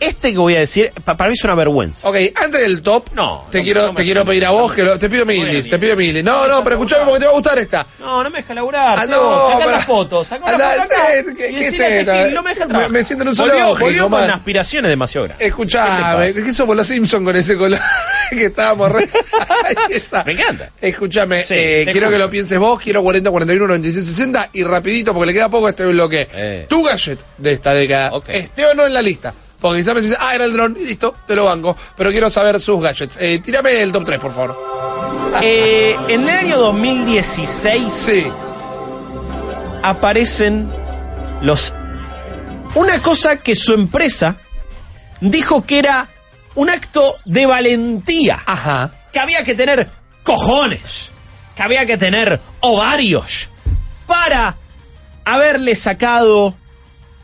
Este 0.00 0.32
que 0.32 0.38
voy 0.38 0.56
a 0.56 0.60
decir, 0.60 0.90
pa- 1.04 1.16
para 1.16 1.30
mí 1.30 1.34
es 1.38 1.44
una 1.44 1.54
vergüenza. 1.54 2.08
ok, 2.08 2.16
antes 2.34 2.60
del 2.60 2.82
top, 2.82 3.10
No, 3.14 3.46
te 3.50 3.58
no, 3.58 3.64
quiero, 3.64 3.82
no 3.82 3.88
me- 3.92 3.96
te 3.96 4.02
quiero 4.02 4.24
pedir 4.24 4.44
a 4.46 4.50
vos 4.50 4.72
que 4.72 4.82
lo, 4.82 4.98
te 4.98 5.08
pido 5.08 5.24
ni- 5.24 5.62
te 5.62 5.78
pido 5.78 5.94
milis. 5.96 6.24
No, 6.24 6.48
no, 6.48 6.64
pero 6.64 6.76
escuchame 6.76 7.04
porque 7.04 7.20
te 7.20 7.26
va 7.26 7.30
a 7.30 7.34
gustar 7.34 7.58
esta. 7.58 7.86
No, 8.00 8.22
no 8.24 8.30
me 8.30 8.38
deja 8.38 8.52
laburar. 8.54 8.98
Ah, 8.98 9.06
no, 9.06 9.46
sacá 9.46 9.58
pará. 9.60 9.70
la 9.72 9.80
foto, 9.80 10.24
sacá 10.24 10.46
la 10.46 10.52
Andá, 10.52 10.70
foto 10.70 10.82
acá. 10.82 11.14
eh, 11.14 11.24
¿qué- 11.28 11.34
qué 11.34 11.68
es 11.68 11.80
esto? 11.80 12.30
no 12.34 12.42
me 12.42 12.50
deja 12.50 12.64
Me- 12.64 12.68
trabajar. 12.70 12.90
me 12.90 13.04
siento 13.04 13.22
en 13.22 13.28
un 13.28 13.34
Volvió- 13.36 13.54
zoológico, 13.54 13.84
Volvió 13.84 14.02
con 14.08 14.20
man. 14.20 14.30
aspiraciones 14.30 14.88
demasiado 14.88 15.26
grandes. 15.28 15.46
Escuchame, 15.46 16.26
¿Qué 16.26 16.32
te 16.34 16.42
que 16.42 16.52
somos 16.54 16.76
los 16.76 16.86
Simpsons 16.86 17.24
con 17.24 17.36
ese 17.36 17.56
color 17.56 17.78
que 18.30 18.44
estábamos 18.46 18.90
re... 18.90 19.08
Ahí 19.64 19.76
está. 19.96 20.24
Me 20.24 20.32
encanta. 20.32 20.70
Escúchame, 20.80 21.44
Sí, 21.44 21.54
eh, 21.56 21.82
te 21.86 21.92
quiero 21.92 22.08
que 22.08 22.14
escucho. 22.16 22.26
lo 22.26 22.30
pienses 22.30 22.58
vos, 22.58 22.80
quiero 22.80 23.02
40, 23.02 23.30
41, 23.30 23.66
96, 23.68 24.04
60 24.04 24.50
y 24.52 24.64
rapidito 24.64 25.14
porque 25.14 25.26
le 25.26 25.32
queda 25.32 25.48
poco 25.48 25.68
a 25.68 25.70
este 25.70 25.84
bloque. 25.86 26.28
Eh. 26.32 26.66
Tu 26.68 26.82
gadget 26.82 27.20
de 27.38 27.52
esta 27.52 27.72
década, 27.72 28.12
Ok. 28.14 28.28
esté 28.30 28.66
o 28.66 28.74
no 28.74 28.84
en 28.86 28.94
la 28.94 29.02
lista. 29.02 29.32
Porque 29.62 29.80
quizás 29.80 29.94
me 29.94 30.00
dices, 30.02 30.18
ah, 30.20 30.34
era 30.34 30.44
el 30.44 30.52
dron, 30.52 30.76
y 30.78 30.84
listo, 30.84 31.14
te 31.26 31.34
lo 31.34 31.46
banco. 31.46 31.74
Pero 31.96 32.10
quiero 32.10 32.28
saber 32.28 32.60
sus 32.60 32.82
gadgets. 32.82 33.16
Eh, 33.18 33.40
tírame 33.42 33.80
el 33.80 33.92
top 33.92 34.04
3, 34.04 34.18
por 34.20 34.34
favor. 34.34 34.58
Eh, 35.40 35.96
en 36.08 36.28
el 36.28 36.36
año 36.36 36.58
2016 36.58 37.90
Sí. 37.90 38.26
aparecen 39.82 40.68
los... 41.40 41.72
Una 42.74 43.00
cosa 43.00 43.36
que 43.36 43.54
su 43.56 43.72
empresa 43.72 44.36
dijo 45.22 45.64
que 45.64 45.78
era 45.78 46.08
un 46.54 46.68
acto 46.70 47.16
de 47.24 47.46
valentía. 47.46 48.42
Ajá. 48.44 48.90
que 49.10 49.20
había 49.20 49.42
que 49.42 49.54
tener 49.54 49.88
cojones, 50.22 51.10
que 51.56 51.62
había 51.62 51.84
que 51.86 51.96
tener 51.98 52.40
ovarios 52.60 53.48
para 54.06 54.56
haberle 55.24 55.74
sacado 55.76 56.54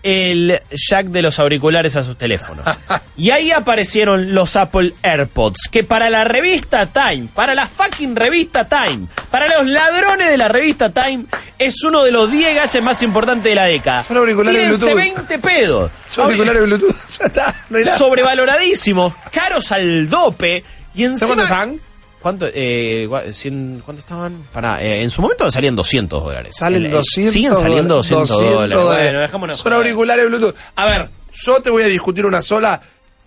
el 0.02 0.60
jack 0.70 1.06
de 1.06 1.22
los 1.22 1.38
auriculares 1.38 1.96
a 1.96 2.02
sus 2.02 2.16
teléfonos. 2.16 2.64
Y 3.18 3.30
ahí 3.30 3.50
aparecieron 3.50 4.32
los 4.32 4.54
Apple 4.54 4.94
AirPods, 5.02 5.68
que 5.72 5.82
para 5.82 6.08
la 6.08 6.22
revista 6.22 6.86
Time, 6.86 7.26
para 7.34 7.52
la 7.52 7.66
fucking 7.66 8.14
revista 8.14 8.68
Time, 8.68 9.08
para 9.28 9.48
los 9.48 9.66
ladrones 9.66 10.30
de 10.30 10.38
la 10.38 10.46
revista 10.46 10.90
Time, 10.90 11.24
es 11.58 11.82
uno 11.82 12.04
de 12.04 12.12
los 12.12 12.30
10 12.30 12.54
gadgets 12.54 12.80
más 12.80 13.02
importantes 13.02 13.42
de 13.42 13.56
la 13.56 13.64
década. 13.64 14.04
Son 14.04 14.18
auriculares 14.18 14.62
Tírense 14.62 14.94
Bluetooth. 14.94 15.16
20 15.16 15.38
pedos. 15.40 15.90
Son 16.08 16.24
auriculares 16.26 16.62
Bluetooth. 16.62 16.96
Ya 17.18 17.26
está. 17.26 17.54
No 17.68 17.78
hay 17.78 17.84
nada. 17.84 17.98
Sobrevaloradísimos, 17.98 19.12
caros 19.32 19.72
al 19.72 20.08
dope. 20.08 20.62
Y 20.94 21.02
encima, 21.02 21.34
¿Sabes 21.34 21.80
cuánto 22.28 22.46
eh, 22.52 23.06
cien- 23.32 23.80
¿Cuánto 23.84 24.00
estaban? 24.00 24.42
Para, 24.52 24.82
en 24.82 25.10
su 25.10 25.22
momento 25.22 25.50
salían 25.50 25.74
200 25.76 26.22
dólares. 26.24 26.54
Salen 26.56 26.86
El- 26.86 26.90
200 26.90 27.32
Siguen 27.32 27.54
saliendo 27.56 27.96
200, 27.96 28.28
dólares. 28.28 28.84
Bueno, 28.84 29.20
dejémonos 29.20 29.58
Son 29.58 29.72
auriculares 29.72 30.26
Bluetooth. 30.26 30.54
A 30.76 30.86
ver, 30.86 31.10
yo 31.32 31.60
te 31.62 31.70
voy 31.70 31.82
a 31.82 31.86
discutir 31.86 32.26
una 32.26 32.42
sola 32.42 32.80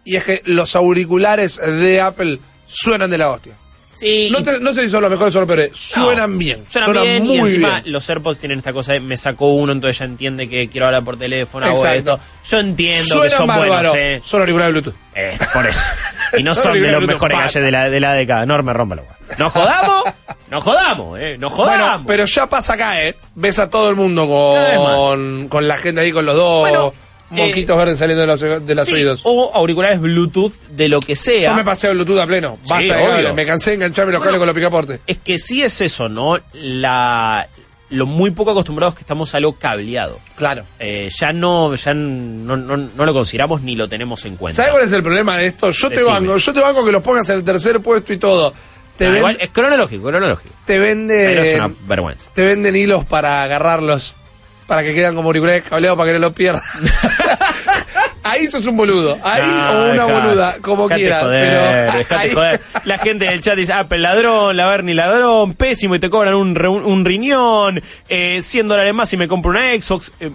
y 0.03 0.15
es 0.15 0.23
que 0.23 0.41
los 0.45 0.75
auriculares 0.75 1.57
de 1.57 2.01
Apple 2.01 2.39
suenan 2.65 3.09
de 3.09 3.17
la 3.17 3.29
hostia. 3.31 3.53
Sí, 3.93 4.29
No, 4.31 4.39
y- 4.39 4.43
te- 4.43 4.59
no 4.59 4.73
sé 4.73 4.83
si 4.83 4.89
son 4.89 5.01
los 5.01 5.11
mejores 5.11 5.35
o 5.35 5.39
los 5.39 5.47
peores, 5.47 5.71
suenan 5.73 6.31
no, 6.31 6.37
bien. 6.37 6.63
Suenan, 6.69 6.93
bien 6.93 7.23
muy 7.23 7.35
y 7.35 7.39
encima 7.39 7.79
bien. 7.81 7.91
los 7.93 8.09
AirPods 8.09 8.39
tienen 8.39 8.57
esta 8.59 8.73
cosa 8.73 8.93
de 8.93 8.99
me 8.99 9.17
sacó 9.17 9.53
uno, 9.53 9.71
entonces 9.73 9.99
ya 9.99 10.05
entiende 10.05 10.47
que 10.49 10.67
quiero 10.69 10.87
hablar 10.87 11.03
por 11.03 11.17
teléfono, 11.17 11.65
hago 11.65 11.85
esto. 11.87 12.19
Yo 12.49 12.59
entiendo 12.59 13.03
que 13.03 13.29
Suenan 13.29 13.37
son 13.37 13.47
bárbaro. 13.47 13.71
buenos, 13.91 13.95
eh. 13.97 14.21
Son 14.23 14.39
auriculares 14.39 14.71
Bluetooth. 14.73 14.95
Eh, 15.15 15.37
por 15.53 15.65
eso. 15.67 15.79
Y 16.37 16.43
no 16.43 16.55
Son 16.55 16.63
son 16.63 16.81
de 16.81 16.91
los 16.93 17.05
mejores 17.05 17.37
gadgets 17.37 17.53
de 17.65 17.71
la, 17.71 17.89
de 17.89 17.99
la 17.99 18.13
década. 18.13 18.45
No 18.45 18.63
me 18.63 18.71
rompa 18.71 18.95
la 18.95 19.01
hueá. 19.01 19.17
¡No 19.37 19.49
jodamos! 19.51 20.03
¡No 20.49 20.61
jodamos! 20.61 21.19
¿eh? 21.19 21.35
¡No 21.37 21.49
jodamos! 21.49 21.77
Bueno, 21.89 22.03
pero 22.07 22.25
ya 22.25 22.47
pasa 22.47 22.73
acá, 22.75 23.03
¿eh? 23.03 23.15
Ves 23.35 23.59
a 23.59 23.69
todo 23.69 23.89
el 23.89 23.97
mundo 23.97 24.25
con, 24.29 25.49
con 25.49 25.67
la 25.67 25.75
gente 25.77 25.99
ahí 26.01 26.11
con 26.13 26.25
los 26.25 26.35
dos 26.35 26.61
Bueno, 26.61 26.93
moquitos 27.31 27.75
eh, 27.75 27.77
verdes 27.77 27.99
saliendo 27.99 28.21
de 28.21 28.27
los, 28.27 28.65
de 28.65 28.75
los 28.75 28.87
Sí, 28.87 28.93
oídos. 28.95 29.21
o 29.23 29.51
auriculares 29.53 29.99
Bluetooth 29.99 30.53
de 30.69 30.87
lo 30.89 30.99
que 30.99 31.15
sea. 31.15 31.49
Yo 31.49 31.55
me 31.55 31.63
pasé 31.63 31.87
a 31.87 31.91
Bluetooth 31.91 32.19
a 32.19 32.27
pleno. 32.27 32.57
Basta 32.67 32.77
de 32.79 32.89
cables. 32.89 33.33
Me 33.33 33.45
cansé 33.45 33.71
de 33.71 33.75
engancharme 33.77 34.11
los 34.11 34.19
Bueno, 34.19 34.33
cables 34.33 34.39
con 34.39 34.47
los 34.47 34.55
picaportes. 34.55 34.99
Es 35.07 35.17
que 35.19 35.39
sí 35.39 35.63
es 35.63 35.81
eso, 35.81 36.09
¿no? 36.09 36.37
La, 36.53 37.47
lo 37.89 38.05
muy 38.05 38.31
poco 38.31 38.51
acostumbrados 38.51 38.95
que 38.95 39.01
estamos 39.01 39.33
a 39.35 39.39
lo 39.39 39.53
cableado. 39.53 40.19
Claro. 40.35 40.63
Eh, 40.79 41.09
ya 41.19 41.31
no, 41.33 41.75
ya 41.75 41.93
no, 41.93 42.55
no, 42.55 42.77
no 42.77 43.05
lo 43.05 43.13
consideramos 43.13 43.61
ni 43.61 43.75
lo 43.75 43.87
tenemos 43.89 44.23
en 44.25 44.35
cuenta. 44.37 44.55
¿Sabes 44.57 44.71
cuál 44.71 44.85
es 44.85 44.91
el 44.93 45.03
problema 45.03 45.37
de 45.37 45.47
esto? 45.47 45.71
Yo 45.71 45.89
te 45.89 46.03
banco, 46.03 46.37
yo 46.37 46.53
te 46.53 46.59
banco 46.61 46.85
que 46.85 46.91
los 46.91 47.01
pongas 47.01 47.27
en 47.29 47.37
el 47.37 47.43
tercer 47.43 47.79
puesto 47.81 48.13
y 48.13 48.17
todo. 48.17 48.53
Te, 48.97 49.07
Ah, 49.07 49.17
igual, 49.17 49.37
es 49.39 49.49
cronológico, 49.49 50.03
cronológico. 50.03 50.53
te 50.65 50.79
Pero 50.79 51.41
es 51.41 51.55
una 51.55 51.71
vergüenza. 51.87 52.29
te 52.35 52.43
venden 52.43 52.75
hilos 52.75 53.03
para 53.05 53.41
agarrarlos 53.41 54.15
para 54.71 54.83
que 54.83 54.93
quedan 54.93 55.15
como 55.15 55.27
auriculares 55.27 55.63
cableados 55.67 55.97
para 55.97 56.07
que 56.07 56.13
no 56.13 56.19
los 56.27 56.33
pierdas. 56.33 56.63
ahí 58.23 58.45
sos 58.45 58.65
un 58.67 58.77
boludo. 58.77 59.19
Ahí 59.21 59.41
o 59.43 59.91
una 59.91 60.05
boluda, 60.05 60.55
como 60.61 60.87
quieras. 60.87 61.23
joder, 61.23 61.91
pero 62.07 62.19
ahí- 62.21 62.33
joder. 62.33 62.61
La 62.85 62.97
gente 62.97 63.25
del 63.25 63.41
chat 63.41 63.57
dice, 63.57 63.73
Apple 63.73 63.97
ladrón, 63.97 64.55
la 64.55 64.67
Bernie 64.67 64.95
ladrón, 64.95 65.55
pésimo 65.55 65.95
y 65.95 65.99
te 65.99 66.09
cobran 66.09 66.35
un, 66.35 66.57
un 66.65 67.03
riñón, 67.03 67.81
eh, 68.07 68.41
100 68.41 68.69
dólares 68.69 68.93
más 68.93 69.11
y 69.11 69.17
me 69.17 69.27
compro 69.27 69.51
una 69.51 69.73
Xbox. 69.73 70.13
Eh, 70.21 70.31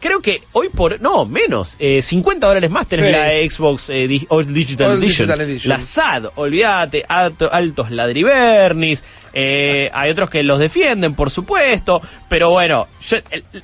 creo 0.00 0.20
que 0.20 0.42
hoy 0.52 0.68
por, 0.70 1.00
no, 1.00 1.24
menos, 1.26 1.74
eh, 1.78 2.00
50 2.02 2.46
dólares 2.46 2.70
más 2.70 2.86
tenés 2.86 3.06
Sí. 3.06 3.12
la 3.12 3.26
Xbox 3.50 3.90
eh, 3.90 4.08
di- 4.08 4.26
All 4.30 4.52
Digital, 4.52 4.92
All 4.92 4.98
Edition. 4.98 5.26
Digital 5.28 5.40
Edition. 5.48 5.68
La 5.68 5.80
SAD, 5.80 6.30
olvídate, 6.36 7.04
alto- 7.06 7.52
altos 7.52 7.90
ladrivernis, 7.90 9.04
eh, 9.32 9.90
hay 9.92 10.10
otros 10.10 10.28
que 10.30 10.42
los 10.42 10.58
defienden, 10.58 11.14
por 11.14 11.30
supuesto, 11.30 12.00
pero 12.28 12.50
bueno, 12.50 12.88
yo, 13.06 13.18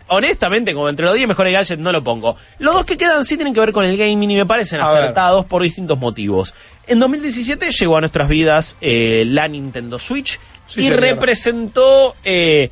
honestamente, 0.09 0.75
como 0.75 0.88
entre 0.88 1.07
los 1.07 1.14
10 1.14 1.27
mejores 1.29 1.53
gadgets 1.53 1.81
no 1.81 1.90
lo 1.92 2.03
pongo. 2.05 2.37
Los 2.59 2.75
dos 2.75 2.85
que 2.85 2.96
quedan 2.96 3.25
sí 3.25 3.37
tienen 3.37 3.53
que 3.55 3.61
ver 3.61 3.72
con 3.72 3.85
el 3.85 3.96
gaming 3.96 4.31
y 4.31 4.37
me 4.37 4.46
parecen 4.46 4.81
A 4.81 4.90
ver. 4.92 5.03
acertados 5.03 5.44
por 5.46 5.62
distintos 5.62 5.99
motivos. 5.99 6.55
En 6.87 6.99
2017 7.01 7.70
llegó 7.72 7.96
a 7.96 8.01
nuestras 8.01 8.29
vidas 8.29 8.77
eh, 8.81 9.25
la 9.27 9.49
Nintendo 9.49 9.99
Switch 9.99 10.38
Sí, 10.68 10.83
y 10.87 10.90
representó 10.90 12.16
eh, 12.25 12.70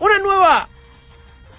una 0.00 0.18
nueva 0.18 0.68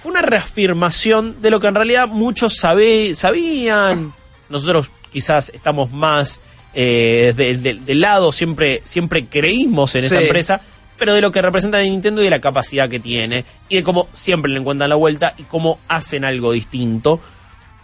fue 0.01 0.11
una 0.11 0.21
reafirmación 0.21 1.41
de 1.41 1.49
lo 1.51 1.59
que 1.59 1.67
en 1.67 1.75
realidad 1.75 2.07
muchos 2.07 2.55
sabe- 2.57 3.13
sabían. 3.15 4.13
Nosotros 4.49 4.87
quizás 5.11 5.49
estamos 5.53 5.91
más 5.91 6.41
eh, 6.73 7.33
de- 7.35 7.57
de- 7.57 7.73
del 7.75 7.99
lado, 8.01 8.31
siempre, 8.31 8.81
siempre 8.85 9.25
creímos 9.25 9.93
en 9.95 10.05
esa 10.05 10.21
empresa, 10.21 10.61
pero 10.97 11.13
de 11.13 11.19
lo 11.21 11.31
que 11.31 11.41
representa 11.41 11.81
Nintendo 11.81 12.21
y 12.21 12.25
de 12.25 12.29
la 12.29 12.39
capacidad 12.39 12.87
que 12.87 12.99
tiene, 12.99 13.43
y 13.67 13.75
de 13.75 13.83
cómo 13.83 14.07
siempre 14.13 14.49
le 14.51 14.59
encuentran 14.59 14.89
la 14.89 14.95
vuelta 14.95 15.33
y 15.37 15.43
cómo 15.43 15.79
hacen 15.89 16.23
algo 16.23 16.51
distinto. 16.53 17.19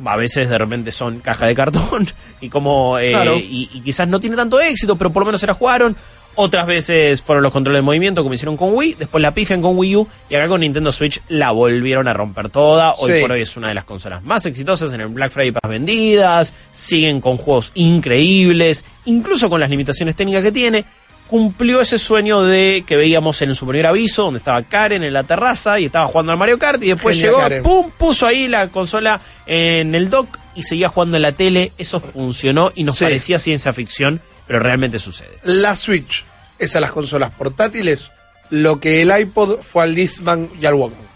A 0.06 0.16
veces 0.16 0.48
de 0.50 0.58
repente 0.58 0.92
son 0.92 1.20
caja 1.20 1.48
de 1.48 1.56
cartón 1.56 2.08
y 2.42 2.48
como 2.50 2.98
eh, 3.00 3.10
Claro. 3.12 3.36
y, 3.36 3.70
y 3.74 3.82
quizás 3.82 4.08
no 4.08 4.20
tiene 4.20 4.36
tanto 4.36 4.60
éxito, 4.62 4.96
pero 4.96 5.12
por 5.12 5.22
lo 5.22 5.26
menos 5.26 5.42
se 5.42 5.48
la 5.48 5.54
jugaron. 5.54 5.96
Otras 6.40 6.68
veces 6.68 7.22
fueron 7.24 7.42
los 7.44 7.52
controles 7.52 7.80
de 7.80 7.82
movimiento 7.82 8.22
como 8.22 8.36
hicieron 8.36 8.58
con 8.58 8.74
Wii, 8.76 8.94
después 9.00 9.22
la 9.24 9.32
pifian 9.34 9.60
con 9.60 9.76
Wii 9.76 9.96
U 9.96 10.08
y 10.30 10.36
acá 10.36 10.48
con 10.48 10.62
Nintendo 10.62 10.92
Switch 10.92 11.20
la 11.30 11.50
volvieron 11.50 12.08
a 12.08 12.14
romper 12.14 12.50
toda. 12.50 12.94
Hoy 13.00 13.12
Sí. 13.12 13.22
por 13.22 13.32
hoy 13.32 13.42
es 13.42 13.58
una 13.58 13.70
de 13.70 13.74
las 13.74 13.86
consolas 13.86 14.24
más 14.24 14.46
exitosas 14.46 14.94
en 14.94 15.02
el 15.02 15.08
Black 15.08 15.32
Friday 15.32 15.52
Pass 15.52 15.68
vendidas, 15.70 16.54
siguen 16.72 17.22
con 17.22 17.38
juegos 17.38 17.72
increíbles, 17.74 18.86
incluso 19.06 19.50
con 19.50 19.60
las 19.60 19.70
limitaciones 19.72 20.16
técnicas 20.16 20.44
que 20.44 20.52
tiene. 20.52 20.86
Cumplió 21.28 21.82
ese 21.82 22.00
sueño 22.00 22.42
de 22.44 22.84
que 22.88 22.96
veíamos 22.96 23.42
en 23.42 23.54
su 23.54 23.66
primer 23.68 23.88
aviso, 23.88 24.24
donde 24.24 24.38
estaba 24.38 24.62
Karen 24.62 25.04
en 25.04 25.12
la 25.14 25.24
terraza 25.24 25.78
y 25.80 25.86
estaba 25.86 26.06
jugando 26.08 26.32
al 26.32 26.38
Mario 26.38 26.58
Kart 26.58 26.82
y 26.84 26.90
después 26.90 27.20
llegó, 27.20 27.40
Karen. 27.40 27.64
pum, 27.64 27.90
puso 27.98 28.26
ahí 28.26 28.48
la 28.48 28.70
consola 28.70 29.20
en 29.46 29.94
el 29.94 30.10
dock 30.10 30.38
y 30.56 30.64
seguía 30.64 30.88
jugando 30.88 31.18
en 31.18 31.24
la 31.24 31.34
tele. 31.34 31.74
Eso 31.78 32.00
funcionó 32.00 32.72
y 32.76 32.84
nos 32.84 32.98
Sí. 33.00 33.04
parecía 33.06 33.40
ciencia 33.40 33.74
ficción, 33.74 34.22
pero 34.48 34.60
realmente 34.60 34.98
sucede. 34.98 35.38
La 35.44 35.76
Switch 35.76 36.26
es 36.58 36.76
a 36.76 36.80
las 36.80 36.92
consolas 36.92 37.32
portátiles 37.32 38.12
lo 38.50 38.80
que 38.80 39.02
el 39.02 39.18
iPod 39.20 39.60
fue 39.62 39.84
al 39.84 39.94
Discman 39.94 40.50
y 40.60 40.66
al 40.66 40.76
Walkman. 40.76 41.08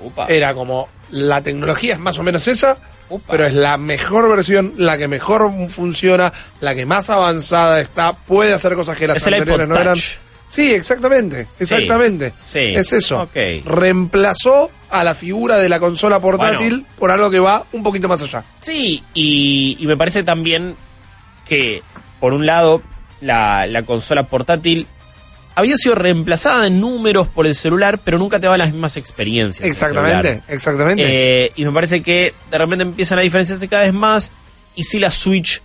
Upa. 0.00 0.26
Era 0.26 0.54
como, 0.54 0.88
la 1.10 1.42
tecnología 1.42 1.94
es 1.94 2.00
más 2.00 2.18
o 2.18 2.22
menos 2.22 2.48
esa, 2.48 2.78
Upa. 3.08 3.32
pero 3.32 3.46
es 3.46 3.54
la 3.54 3.76
mejor 3.76 4.28
versión, 4.28 4.74
la 4.76 4.96
que 4.96 5.08
mejor 5.08 5.52
funciona, 5.68 6.32
la 6.60 6.74
que 6.74 6.86
más 6.86 7.10
avanzada 7.10 7.80
está, 7.80 8.14
puede 8.14 8.52
hacer 8.52 8.74
cosas 8.74 8.96
que 8.96 9.06
las 9.06 9.18
Es 9.18 9.26
anteriores 9.26 9.68
no 9.68 9.76
eran. 9.76 9.96
Sí, 10.48 10.74
exactamente, 10.74 11.46
exactamente. 11.60 12.32
sí. 12.36 12.72
Es 12.74 12.92
eso. 12.92 13.22
Ok. 13.22 13.36
Reemplazó 13.64 14.68
a 14.88 15.04
la 15.04 15.14
figura 15.14 15.58
de 15.58 15.68
la 15.68 15.78
consola 15.78 16.18
portátil 16.18 16.84
por 16.98 17.12
algo 17.12 17.30
que 17.30 17.38
va 17.38 17.64
un 17.72 17.84
poquito 17.84 18.08
más 18.08 18.20
allá. 18.22 18.42
Sí, 18.60 19.00
y, 19.14 19.76
y 19.78 19.86
me 19.86 19.96
parece 19.96 20.24
también 20.24 20.74
que, 21.46 21.82
por 22.20 22.32
un 22.34 22.46
lado, 22.46 22.82
la, 23.20 23.66
la 23.66 23.82
consola 23.82 24.24
portátil 24.24 24.86
había 25.56 25.76
sido 25.76 25.94
reemplazada 25.96 26.68
en 26.68 26.80
números 26.80 27.26
por 27.28 27.46
el 27.46 27.54
celular, 27.54 27.98
pero 28.02 28.18
nunca 28.18 28.38
te 28.38 28.46
daba 28.46 28.56
las 28.56 28.72
mismas 28.72 28.96
experiencias. 28.96 29.68
Exactamente, 29.68 30.42
exactamente. 30.48 31.02
Eh, 31.46 31.52
y 31.56 31.64
me 31.64 31.72
parece 31.72 32.02
que 32.02 32.32
de 32.50 32.58
repente 32.58 32.82
empiezan 32.84 33.18
a 33.18 33.22
diferenciarse 33.22 33.66
cada 33.68 33.82
vez 33.82 33.92
más, 33.92 34.30
y 34.76 34.84
si 34.84 34.98
la 35.00 35.10
Switch 35.10 35.60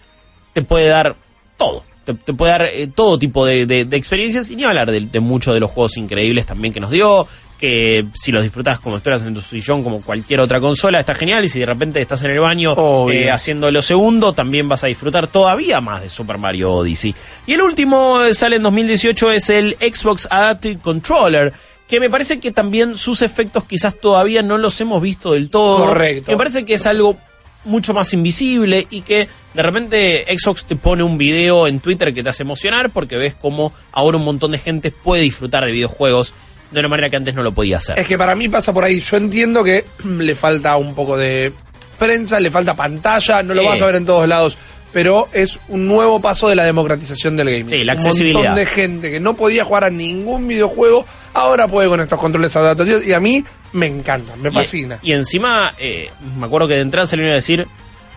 te 0.54 0.62
puede 0.64 0.88
dar 0.88 1.16
todo. 1.58 1.84
Te, 2.04 2.14
te 2.14 2.34
puede 2.34 2.52
dar 2.52 2.62
eh, 2.66 2.88
todo 2.94 3.18
tipo 3.18 3.46
de, 3.46 3.66
de- 3.66 3.86
de 3.86 3.98
experiencias, 3.98 4.50
y 4.50 4.56
ni 4.56 4.64
hablar 4.64 4.92
de, 4.92 5.00
de 5.02 5.20
muchos 5.20 5.54
de 5.54 5.60
los 5.60 5.72
juegos 5.72 5.98
increíbles 5.98 6.46
también 6.46 6.74
que 6.74 6.80
nos 6.80 6.92
dio, 6.92 7.28
que 7.60 8.06
si 8.14 8.32
los 8.32 8.44
disfrutas 8.44 8.80
como 8.80 8.98
estuvieras 8.98 9.24
en 9.24 9.34
tu 9.34 9.42
sillón, 9.42 9.84
como 9.84 10.02
cualquier 10.02 10.40
otra 10.42 10.60
consola, 10.60 11.00
está 11.00 11.16
genial. 11.16 11.46
Y 11.46 11.50
si 11.50 11.60
de 11.60 11.66
repente 11.66 12.02
estás 12.02 12.24
en 12.24 12.32
el 12.32 12.40
baño 12.40 12.76
eh, 13.10 13.32
haciendo 13.32 13.72
lo 13.72 13.82
segundo, 13.82 14.34
también 14.34 14.68
vas 14.68 14.84
a 14.84 14.88
disfrutar 14.88 15.28
todavía 15.28 15.82
más 15.82 16.02
de 16.02 16.10
Super 16.10 16.38
Mario 16.38 16.72
Odyssey. 16.74 17.16
Y 17.48 17.54
el 17.54 17.62
último 17.62 18.22
eh, 18.22 18.34
sale 18.34 18.58
en 18.58 18.64
2018 18.64 19.32
es 19.32 19.50
el 19.50 19.78
Xbox 19.80 20.28
Adaptive 20.30 20.80
Controller. 20.82 21.54
Que 21.88 22.00
me 22.00 22.10
parece 22.10 22.40
que 22.40 22.52
también 22.52 22.98
sus 22.98 23.22
efectos 23.22 23.64
quizás 23.66 24.00
todavía 24.00 24.42
no 24.42 24.58
los 24.58 24.82
hemos 24.82 25.02
visto 25.02 25.34
del 25.34 25.52
todo. 25.52 25.86
Correcto. 25.86 26.32
Me 26.32 26.38
parece 26.38 26.66
que 26.66 26.74
es 26.74 26.86
algo 26.88 27.16
mucho 27.64 27.94
más 27.94 28.14
invisible 28.14 28.88
y 28.90 29.02
que 29.02 29.28
de 29.54 29.62
repente 29.62 30.26
Xbox 30.38 30.66
te 30.66 30.76
pone 30.76 31.04
un 31.04 31.18
video 31.18 31.68
en 31.68 31.80
Twitter 31.80 32.14
que 32.14 32.24
te 32.24 32.30
hace 32.30 32.44
emocionar 32.44 32.92
porque 32.92 33.18
ves 33.18 33.36
como 33.36 33.74
ahora 33.92 34.18
un 34.18 34.26
montón 34.26 34.52
de 34.52 34.58
gente 34.58 34.92
puede 34.92 35.24
disfrutar 35.24 35.66
de 35.66 35.72
videojuegos 35.72 36.34
de 36.72 36.80
una 36.80 36.90
manera 36.90 37.10
que 37.10 37.16
antes 37.16 37.34
no 37.36 37.44
lo 37.44 37.52
podía 37.54 37.78
hacer. 37.78 37.98
Es 38.00 38.08
que 38.08 38.18
para 38.18 38.36
mí 38.36 38.50
pasa 38.50 38.74
por 38.74 38.84
ahí. 38.84 39.00
Yo 39.02 39.18
entiendo 39.18 39.64
que 39.64 39.86
le 40.06 40.36
falta 40.36 40.76
un 40.78 40.94
poco 40.96 41.18
de 41.18 41.54
prensa, 41.98 42.40
le 42.40 42.52
falta 42.52 42.74
pantalla, 42.76 43.42
no 43.44 43.54
lo 43.54 43.64
vas 43.64 43.82
a 43.82 43.86
ver 43.86 43.96
en 43.96 44.06
todos 44.06 44.28
lados. 44.28 44.58
Pero 44.92 45.28
es 45.34 45.60
un 45.68 45.88
nuevo 45.88 46.22
paso 46.22 46.48
de 46.48 46.56
la 46.56 46.64
democratización 46.64 47.36
del 47.36 47.50
gaming. 47.50 47.70
Sí, 47.70 47.84
la 47.84 47.94
Un 47.94 48.00
accesibilidad. 48.00 48.40
montón 48.40 48.56
de 48.56 48.66
gente 48.66 49.12
que 49.12 49.20
no 49.20 49.36
podía 49.36 49.66
jugar 49.66 49.84
a 49.84 49.90
ningún 49.90 50.48
videojuego, 50.48 51.06
ahora 51.34 51.68
puede 51.68 51.90
con 51.90 52.00
estos 52.00 52.18
controles 52.18 52.56
adaptativos. 52.56 53.06
Y 53.06 53.12
a 53.12 53.20
mí 53.20 53.44
me 53.74 53.88
encanta, 53.88 54.38
me 54.38 54.52
fascina. 54.52 55.00
Y, 55.02 55.12
encima, 55.12 55.74
eh, 55.78 56.10
me 56.38 56.46
acuerdo 56.46 56.68
que 56.70 56.76
de 56.76 56.82
entrada 56.82 57.08
salieron 57.08 57.34
a 57.34 57.36
decir, 57.36 57.68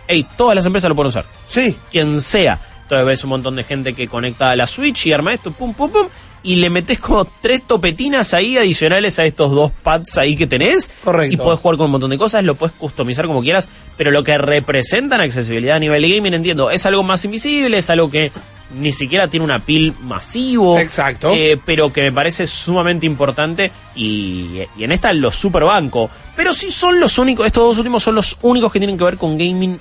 hey, 0.06 0.24
todas 0.36 0.54
las 0.54 0.66
empresas 0.66 0.88
lo 0.88 0.94
pueden 0.94 1.08
usar. 1.08 1.24
Sí, 1.48 1.76
Quien 1.90 2.20
sea. 2.22 2.60
Entonces 2.82 3.06
ves 3.06 3.24
un 3.24 3.30
montón 3.30 3.56
de 3.56 3.64
gente 3.64 3.92
que 3.92 4.06
conecta 4.08 4.50
a 4.50 4.56
la 4.56 4.66
Switch 4.66 5.06
y 5.06 5.12
arma 5.12 5.34
esto, 5.34 5.50
pum, 5.50 5.74
pum, 5.74 5.90
pum, 5.90 6.06
y 6.42 6.56
le 6.56 6.70
metes 6.70 6.98
como 6.98 7.24
tres 7.24 7.62
topetinas 7.66 8.34
ahí 8.34 8.56
adicionales 8.56 9.18
a 9.18 9.24
estos 9.24 9.50
dos 9.52 9.72
pads 9.82 10.18
ahí 10.18 10.36
que 10.36 10.46
tenés. 10.46 10.90
Correcto. 11.04 11.34
Y 11.34 11.36
puedes 11.36 11.60
jugar 11.60 11.76
con 11.76 11.86
un 11.86 11.92
montón 11.92 12.10
de 12.10 12.18
cosas, 12.18 12.44
lo 12.44 12.54
puedes 12.54 12.74
customizar 12.76 13.26
como 13.26 13.42
quieras, 13.42 13.68
pero 13.96 14.10
lo 14.10 14.22
que 14.24 14.38
representan 14.38 15.20
accesibilidad 15.20 15.76
a 15.76 15.80
nivel 15.80 16.02
de 16.02 16.16
gaming, 16.16 16.34
entiendo, 16.34 16.70
es 16.70 16.86
algo 16.86 17.02
más 17.02 17.24
invisible, 17.24 17.78
es 17.78 17.90
algo 17.90 18.10
que 18.10 18.30
ni 18.74 18.92
siquiera 18.92 19.28
tiene 19.28 19.44
una 19.44 19.60
pil 19.60 19.94
masivo. 20.02 20.78
Exacto. 20.78 21.32
eh, 21.34 21.58
pero 21.64 21.92
que 21.92 22.02
me 22.02 22.12
parece 22.12 22.46
sumamente 22.46 23.06
importante 23.06 23.70
y, 23.96 24.60
y 24.76 24.84
en 24.84 24.92
esta 24.92 25.12
los 25.12 25.34
super 25.34 25.64
banco. 25.64 26.10
Pero 26.36 26.52
sí 26.52 26.70
son 26.70 27.00
los 27.00 27.18
únicos, 27.18 27.46
estos 27.46 27.64
dos 27.64 27.78
últimos 27.78 28.02
son 28.02 28.14
los 28.14 28.36
únicos 28.42 28.72
que 28.72 28.78
tienen 28.78 28.96
que 28.96 29.04
ver 29.04 29.16
con 29.16 29.36
gaming 29.38 29.80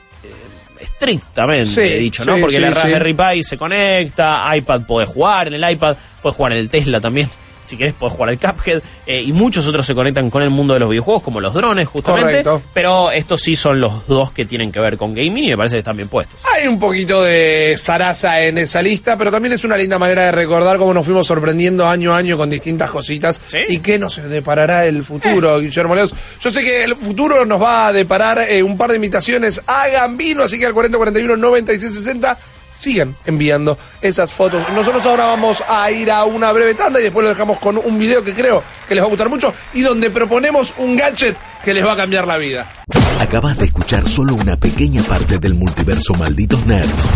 estrictamente 0.80 1.66
Sí, 1.72 1.82
dicho, 2.00 2.26
¿no? 2.26 2.36
sí, 2.36 2.42
Porque 2.42 2.56
sí, 2.56 2.62
la. 2.62 2.70
Raspberry 2.72 3.13
Pi 3.13 3.44
se 3.44 3.58
conecta, 3.58 4.44
iPad 4.56 4.82
puede 4.82 5.06
jugar 5.08 5.48
en 5.48 5.54
el 5.63 5.72
iPad, 5.72 5.96
puede 6.22 6.36
jugar 6.36 6.52
en 6.54 6.58
el 6.60 6.70
Tesla 6.70 7.00
también. 7.02 7.30
Si 7.67 7.75
querés, 7.77 7.93
puedes 7.93 8.15
jugar 8.15 8.30
al 8.30 8.39
Cuphead. 8.39 8.82
eh, 9.06 9.21
y 9.21 9.34
muchos 9.34 9.67
otros 9.67 9.86
se 9.86 9.93
conectan 9.93 10.30
con 10.30 10.41
el 10.41 10.49
mundo 10.49 10.73
de 10.73 10.80
los 10.80 10.89
videojuegos, 10.89 11.21
como 11.23 11.41
los 11.41 11.53
drones, 11.53 11.88
justamente. 11.88 12.43
Correcto. 12.43 12.62
Pero 12.73 13.12
estos 13.12 13.41
sí 13.41 13.56
son 13.56 13.82
los 13.82 14.08
dos 14.08 14.32
que 14.32 14.45
tienen 14.45 14.71
que 14.71 14.80
ver 14.80 14.95
con 14.97 15.13
gaming 15.13 15.43
y 15.43 15.49
me 15.49 15.58
parece 15.58 15.73
que 15.75 15.80
están 15.80 15.97
bien 15.97 16.08
puestos. 16.10 16.39
Hay 16.56 16.67
un 16.67 16.80
poquito 16.80 17.23
de 17.23 17.75
zaraza 17.77 18.41
en 18.41 18.58
esa 18.58 18.82
lista, 18.82 19.17
pero 19.17 19.32
también 19.32 19.53
es 19.53 19.63
una 19.65 19.75
linda 19.77 19.99
manera 19.99 20.23
de 20.25 20.32
recordar 20.32 20.77
cómo 20.77 20.93
nos 20.93 21.06
fuimos 21.06 21.27
sorprendiendo 21.27 21.88
año 21.88 22.13
a 22.13 22.17
año 22.17 22.38
con 22.38 22.49
distintas 22.49 22.89
cositas 22.89 23.39
Sí. 23.47 23.58
y 23.67 23.80
qué 23.80 23.99
nos 23.99 24.15
deparará 24.30 24.86
el 24.86 25.03
futuro, 25.03 25.60
Guillermo 25.60 25.93
Leos. 25.95 26.13
Yo 26.39 26.49
sé 26.49 26.63
que 26.63 26.84
el 26.86 26.95
futuro 26.95 27.45
nos 27.45 27.62
va 27.62 27.88
a 27.88 27.93
deparar 27.93 28.39
eh, 28.49 28.63
un 28.63 28.77
par 28.77 28.89
de 28.91 28.95
invitaciones 28.95 29.62
a 29.67 29.88
Gambino, 29.89 30.43
así 30.43 30.58
que 30.58 30.65
al 30.65 30.73
4041 30.73 31.36
9660 31.38 32.38
sigan 32.78 33.16
enviando 33.26 33.78
esas 34.02 34.32
fotos. 34.32 34.62
Nosotros 34.74 35.06
ahora 35.06 35.26
vamos 35.26 35.63
a 35.68 35.90
ir 35.92 36.12
a 36.12 36.26
una 36.26 36.52
breve 36.52 36.76
tanda 36.76 37.00
y 37.00 37.04
después 37.04 37.24
lo 37.24 37.30
dejamos 37.30 37.60
con 37.60 37.78
un 37.78 37.98
video 37.98 38.24
que 38.24 38.34
creo 38.34 38.63
que 38.88 38.96
les 38.96 39.04
va 39.04 39.08
a 39.08 39.10
gustar 39.10 39.30
mucho 39.30 39.54
y 39.74 39.82
donde 39.82 40.10
proponemos 40.10 40.74
un 40.78 40.96
gadget 40.96 41.36
que 41.63 41.74
les 41.74 41.86
va 41.86 41.94
a 41.94 41.98
cambiar 41.98 42.28
la 42.28 42.38
vida. 42.38 42.72
Acabas 43.20 43.58
de 43.58 43.66
escuchar 43.66 44.08
solo 44.08 44.36
una 44.36 44.58
pequeña 44.58 45.02
parte 45.04 45.40
del 45.40 45.56
multiverso 45.56 46.13
Malditos 46.13 46.66
Nerds. 46.66 47.08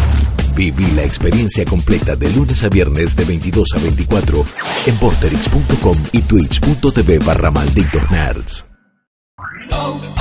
Viví 0.56 0.92
la 0.92 1.04
experiencia 1.04 1.64
completa 1.66 2.16
de 2.16 2.30
lunes 2.32 2.64
a 2.64 2.70
viernes 2.70 3.16
de 3.16 3.24
22 3.26 3.70
a 3.76 3.80
24 3.80 4.46
en 4.88 4.98
porterix.com 4.98 5.98
y 6.12 6.22
twitch.tv 6.22 7.20
barra 7.20 7.52
Malditos 7.52 8.12
Nerds. 8.12 8.66
O'Reilly. 9.72 10.21